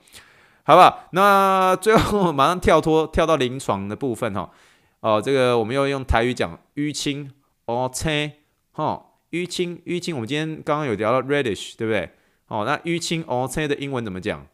[0.63, 1.07] 好不好？
[1.11, 4.49] 那最后 马上跳脱跳到临床的部分哈，
[5.01, 7.31] 哦，这个我们要用台语讲淤青
[7.65, 8.31] 哦，青，
[8.71, 12.09] 哈，淤青淤青，我们今天刚刚有聊到 reddish，对不对？
[12.47, 14.47] 哦，那淤青哦，青的英文怎么讲？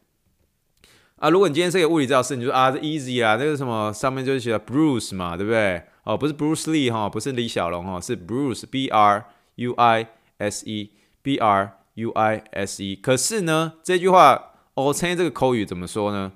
[1.17, 5.81] 啊，如果你今天是个物理教师，你就说啊，这 easy 啊，那个什么上面就是写 Bruce 嘛，对不对？
[6.03, 9.25] 哦，不是 Bruce Lee 哈，不是李小龙哈，是 Bruce B R
[9.55, 10.91] U I S E
[11.21, 12.95] B R U I S E。
[12.95, 16.33] 可是呢，这句话哦，参与这个口语怎么说呢？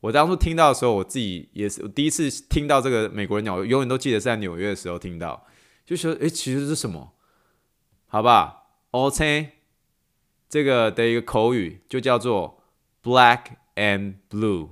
[0.00, 5.46] 我当初听到的时候，我自己也是第一次听到这个美国人讲，我永远都记得是在纽约的时候听到，
[5.84, 7.12] 就说诶，其实是什么？
[8.06, 9.50] 好吧，哦，参
[10.48, 12.62] 这个的一个口语就叫做
[13.02, 13.40] Black。
[13.78, 14.70] and blue,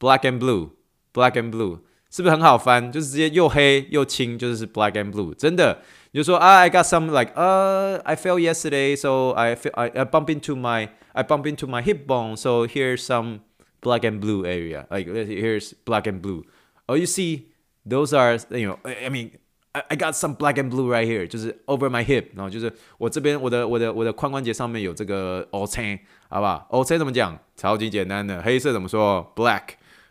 [0.00, 0.70] black and blue,
[1.12, 1.80] black and blue，
[2.15, 2.91] 是不是很好翻？
[2.91, 5.33] 就是直接又黑又青，就是 black and blue。
[5.33, 5.79] 真的，
[6.11, 10.89] 你就说啊，I got some like, uh, I fell yesterday, so I feel I, I bump into my
[11.13, 13.39] I bump into my hip bone, so here's some
[13.81, 14.87] black and blue area.
[14.89, 16.43] Like here's black and blue.
[16.87, 17.47] Oh, you see,
[17.85, 19.31] those are you know, I mean.
[19.73, 25.97] I got some black and blue right here，就是 over my hip，然后就是我这边我的我的我的髋关节上面有这个乌青，
[26.27, 26.67] 好不好？
[26.71, 27.39] 乌青怎么讲？
[27.55, 29.31] 超级简单的，黑色怎么说？
[29.33, 29.61] black，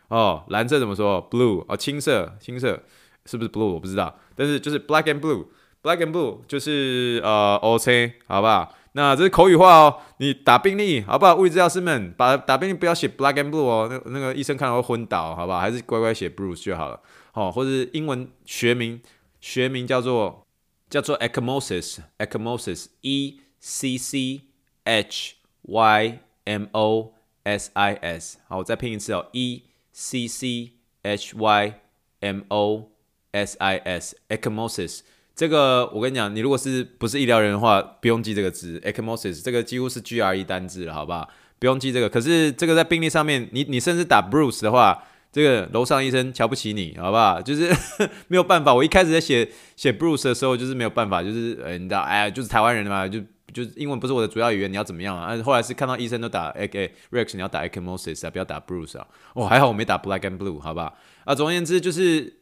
[0.08, 2.82] 哦，蓝色怎么说？blue，哦，青色青色，
[3.24, 8.74] 是不是 blue 我不知道，但是就是 black and blue，black and blue 就是呃 OK 好不好？
[8.92, 11.36] 那这是口语化哦，你打病历好不好？
[11.36, 15.58] 物理治疗师们，把打病历不要写 black and blue 哦，那那个医生看到会昏倒，好不好？
[15.58, 16.98] 还是乖乖写 Bruce 就好了，
[17.32, 19.02] 好、哦，或者是英文学名，
[19.40, 20.46] 学名叫做
[20.88, 24.40] 叫做 ecchymosis，ecchymosis，e c c
[24.84, 27.12] h y m o
[27.44, 29.64] s i s，好，我再拼一次哦，e
[29.98, 30.72] c c
[31.02, 31.72] h y
[32.20, 32.90] m o
[33.32, 35.00] s i s，ecchymosis。
[35.34, 41.26] 这个我跟你讲，你如果是不是医疗人的话，不用记这个字，ecchymosis 这个几乎是 GRE 单字了，好不好？
[41.58, 42.10] 不用记这个。
[42.10, 47.40] 可是这个在病历上面，你你甚至打 Bruce 的话，这个楼上医生瞧不起你，好不好？
[47.40, 47.74] 就是
[48.28, 48.74] 没有办法。
[48.74, 53.18] 我一开始在写写 Bruce 的时候，就是没有办法，就是呃，你知道，哎，就是台湾人嘛，就
[53.56, 55.36] 就是英文不是我的主要语言，你要怎么样啊？
[55.42, 59.06] 后来是看到医生都打 A K Rex，你要打 ecchymosis 啊，不要打 Bruce 啊。
[59.34, 60.94] 哦，还好我没打 Black and Blue，好不好？
[61.24, 62.34] 啊，总而言之就是。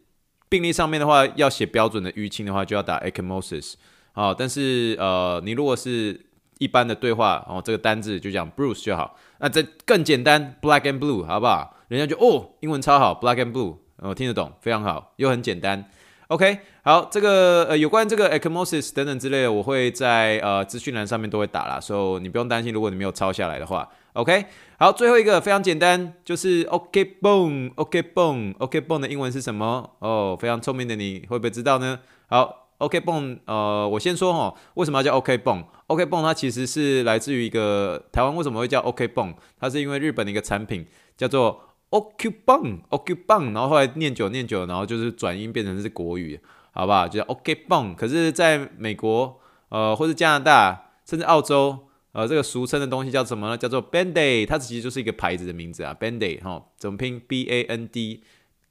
[0.46, 3.74] 病历上面的话，要写标准的淤青的话，就要打 ecchymosis。
[4.12, 6.20] 好，但是呃，你如果是
[6.58, 9.18] 一般的对话，哦，这个单字就讲 Bruce 就好。
[9.40, 11.76] 那这更简单，black and blue，好不好？
[11.88, 15.90] 人家就哦，英文超好，black and blue，我、哦、听得懂，非常好，又很简单。
[16.28, 23.88] OK，好，这个呃有关这个 ecchymosis 等等之类的，我会在呃资讯栏上面都会打啦，所以你不用担心，如果你没有抄下来的话。
[24.14, 24.46] OK，
[24.78, 29.90] 好，最后一个非常简单，就是 OK Bone，OK Bone，OK Bone 的英文是什么？
[29.98, 31.98] 哦，非常聪明的你会不会知道呢？
[32.28, 39.34] 好，OK Bone，呃，我先说哈，为什么要叫 OK Bone？OK Bone 它其实是来自于一个台湾为什么会叫 OK Bone？
[39.58, 41.60] 它是因为日本的一个产品叫做
[41.94, 46.40] OK Bone，OK Bone，然后后来念久念久，然后就是转音变成是国语，
[46.72, 47.06] 好不好？
[47.06, 47.94] 就叫 OK Bone。
[47.94, 51.78] 可是在美国，呃，或是加拿大，甚至澳洲。
[52.10, 53.58] 呃，这个俗称的东西叫什么呢？
[53.58, 55.96] 叫做 Band-Aid，它其实就是一个牌子的名字啊。
[55.98, 58.22] Band-Aid 哈，怎么拼？B A N D，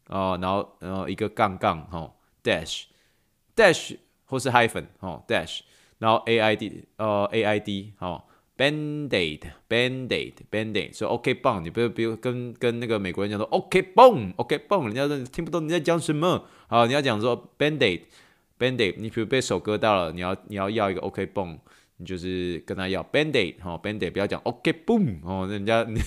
[0.07, 2.09] 哦，然后然后一个杠杠哈
[2.41, 5.59] ，dash，dash 或是 hyphen 哈，dash，
[5.97, 8.23] 然后 A I D，呃，A I D 哈
[8.57, 16.45] ，Band-Aid，Band-Aid，Band-Aid，所以 OK 棒，你不要不要跟跟那个美国人讲说 OK 棒，OK 棒，人家听不懂你在讲什么。
[16.67, 21.57] 好，你要讲说 Band-Aid，Band-Aid，你比如被手割到了，你要你要要一个 OK 棒。
[21.97, 26.01] 你就是跟他要 Band-Aid 哈，Band-Aid 不要讲 OK Boom 哦，人家你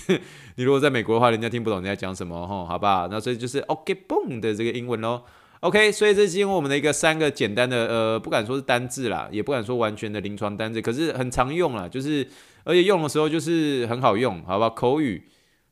[0.61, 3.07] 如果在美国的话，人家听不懂你在讲什么哈，好吧？
[3.09, 5.23] 那所以就是 OK 棒的这个英文喽。
[5.61, 12.27] OK，所以这是因为我们的一个三个简单的呃，不敢说是单字啦，也不敢说完全的临床单字，可是很常用啦，就是
[12.63, 14.69] 而且用的时候就是很好用，好吧？
[14.69, 15.23] 口语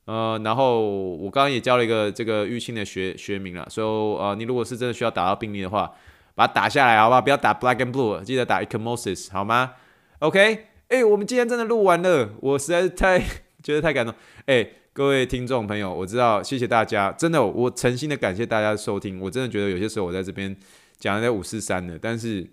[0.06, 5.92] 呃，然后我刚刚也教了一个这个淤青的学学名了，所以呃，你如果是真的需要打到病历的话，
[6.34, 7.22] 把它打下来，好吧？
[7.22, 9.74] 不要打 Black and Blue，记得打 Ecchymosis 好吗
[10.20, 13.20] ？OK，哎、我们今天真的录完了，我实在是太
[13.64, 14.14] 觉得太感动。
[14.48, 19.20] 哎、各位听众朋友，我知道，谢谢大家，真的，我诚心的感谢大家的收听。
[19.20, 20.56] 我真的觉得有些时候我在这边
[20.98, 22.50] 讲的在五四三的，但是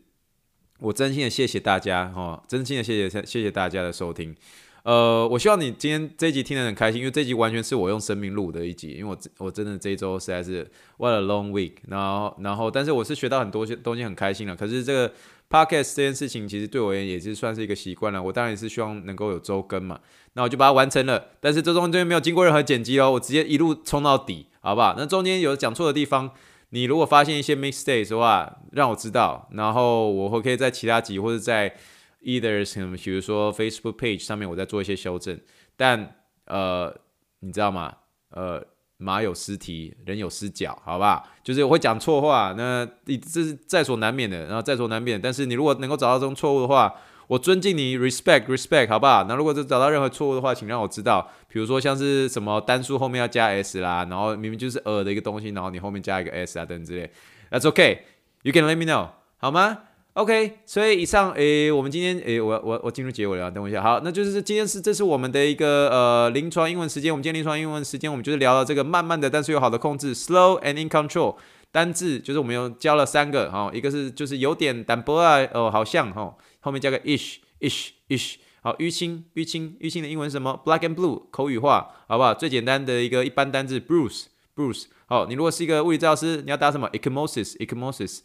[0.80, 4.34] 我真心的谢谢大家，哈，真心的谢谢谢谢大家的收听。
[4.82, 14.56] 呃，我希望你今天这一集听得很开心，因为这一集完全是我用生命录的一集，因为我我真的这一周实在是 what a long week，然后然后，但是我是学到很多些东西，很开心了。
[14.56, 15.14] 可是这个
[15.52, 18.22] podcast 这件事情，其实对我而言也是算是一个习惯了。
[18.22, 20.00] 我当然也是希望能够有周更嘛，
[20.32, 21.28] 那我就把它完成了。
[21.40, 24.94] 但是这中间没有经过任何剪辑哦，我直接一路冲到底，好不好？
[24.96, 26.30] 那中间有讲错的地方，
[26.70, 31.76] 你如果发现一些 mistakes 的话，让我知道，然后我会可以在其他集或者在。
[32.24, 35.36] Either 什么，比如说 Facebook page 上面，我再做一些修正，
[35.76, 36.96] 但呃，
[37.40, 37.92] 你知道吗？
[38.30, 38.64] 呃，
[39.02, 41.22] 马有失蹄，人有失脚，好吧？
[41.42, 45.20] 就是我会讲错话，那你这是在所难免的，然后在所难免。
[45.20, 46.94] 但是你如果能够找到这种错误的话，
[47.28, 49.24] 我尊敬你，respect respect，好不好？
[49.28, 51.28] 那如果是找到任何错误的话，请让我知道。
[51.48, 57.10] 比如说像是什么单数后面要加 s 啦，然后明明就是呃的一个东西，然后你后面加一个 s 啊等等之类
[57.50, 59.78] ，That's okay，you can let me know，好吗
[60.14, 63.82] ？OK，所以以上诶，我们今天诶，我我我进入结尾了，等我一下。
[63.82, 67.10] 好，那就是今天是这是我们的一个呃临床英文时间。
[67.10, 71.36] 我们今天临床英文时间，我们就是聊了这个慢慢的，但是又好的控制，slow and in control。
[71.70, 78.34] 单字就是我们又教了三个哈，一个是就是有点淡薄啊，哦，好像哈，后面加个 ish ish ish。
[78.60, 82.34] 好，淤青淤青淤青的英文是什么？Black and blue，口语化，好不好？
[82.34, 84.84] 最简单的一个一般单字，Bruce Bruce。
[85.06, 88.22] 好，你如果是一个物理治疗师，你要打什么 e c m o s i s e c m o s i s。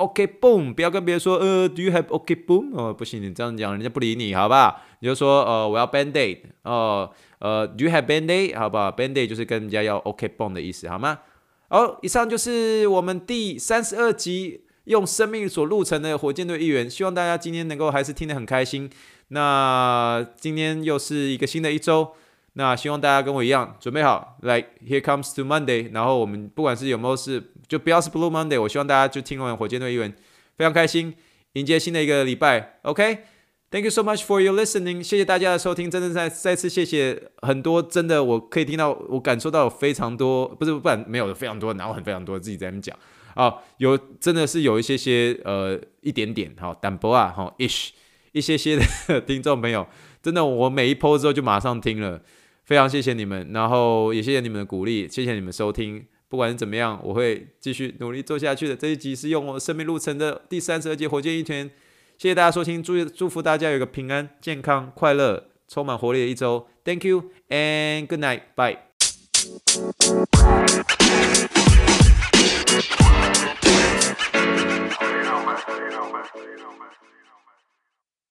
[0.00, 2.74] OK boom，不要跟别人说呃，Do you have OK boom？
[2.74, 4.80] 哦，不行，你这样讲人家不理你，好吧？
[5.00, 8.58] 你就说呃，我要 Band-Aid，哦，呃，Do you have Band-Aid？
[8.58, 11.18] 好不好？Band-Aid 就是跟人家要 OK boom 的意思，好吗？
[11.68, 18.88] 好，以上就是我们第三十二集用生命所录成的火箭队一员，希望大家今天能够还是听得很开心。
[19.28, 22.12] 那今天又是一个新的一周，
[22.54, 25.92] 那希望大家跟我一样准备好，来，Here comes to Monday。
[25.92, 27.52] 然后我们不管是有没有是。
[27.70, 28.60] 就不要是 Blue Monday。
[28.60, 30.12] 我希望大家就听完火箭队一文，
[30.56, 31.14] 非常开心，
[31.52, 32.80] 迎接新的一个礼拜。
[32.82, 35.00] OK，Thank you so much for your listening。
[35.00, 42.98] 谢谢大家的收听，真的再再次谢谢很多，真的我可以听到，我感受到非常多，不是不然没有非常多，然后很非常多自己在那边讲
[43.34, 47.90] 啊，有真的是有一些些呃一点点好，淡薄啊哈 ish
[48.32, 49.86] 一些些的 听众朋友，
[50.20, 52.20] 真的我每一波之后就马上听了。
[52.64, 56.06] 非常谢谢你们，然后也谢谢你们的鼓励，谢谢你们收听。
[56.30, 58.76] 不管怎么样，我会继续努力做下去的。
[58.76, 61.68] 这一集是用我生命路程的第三十二集《火箭一拳》，
[62.16, 66.68] 谢谢大家收听，祝祝福大家有个平安、健康、快乐、充满活力的一周。
[66.84, 68.78] Thank you and good night, bye.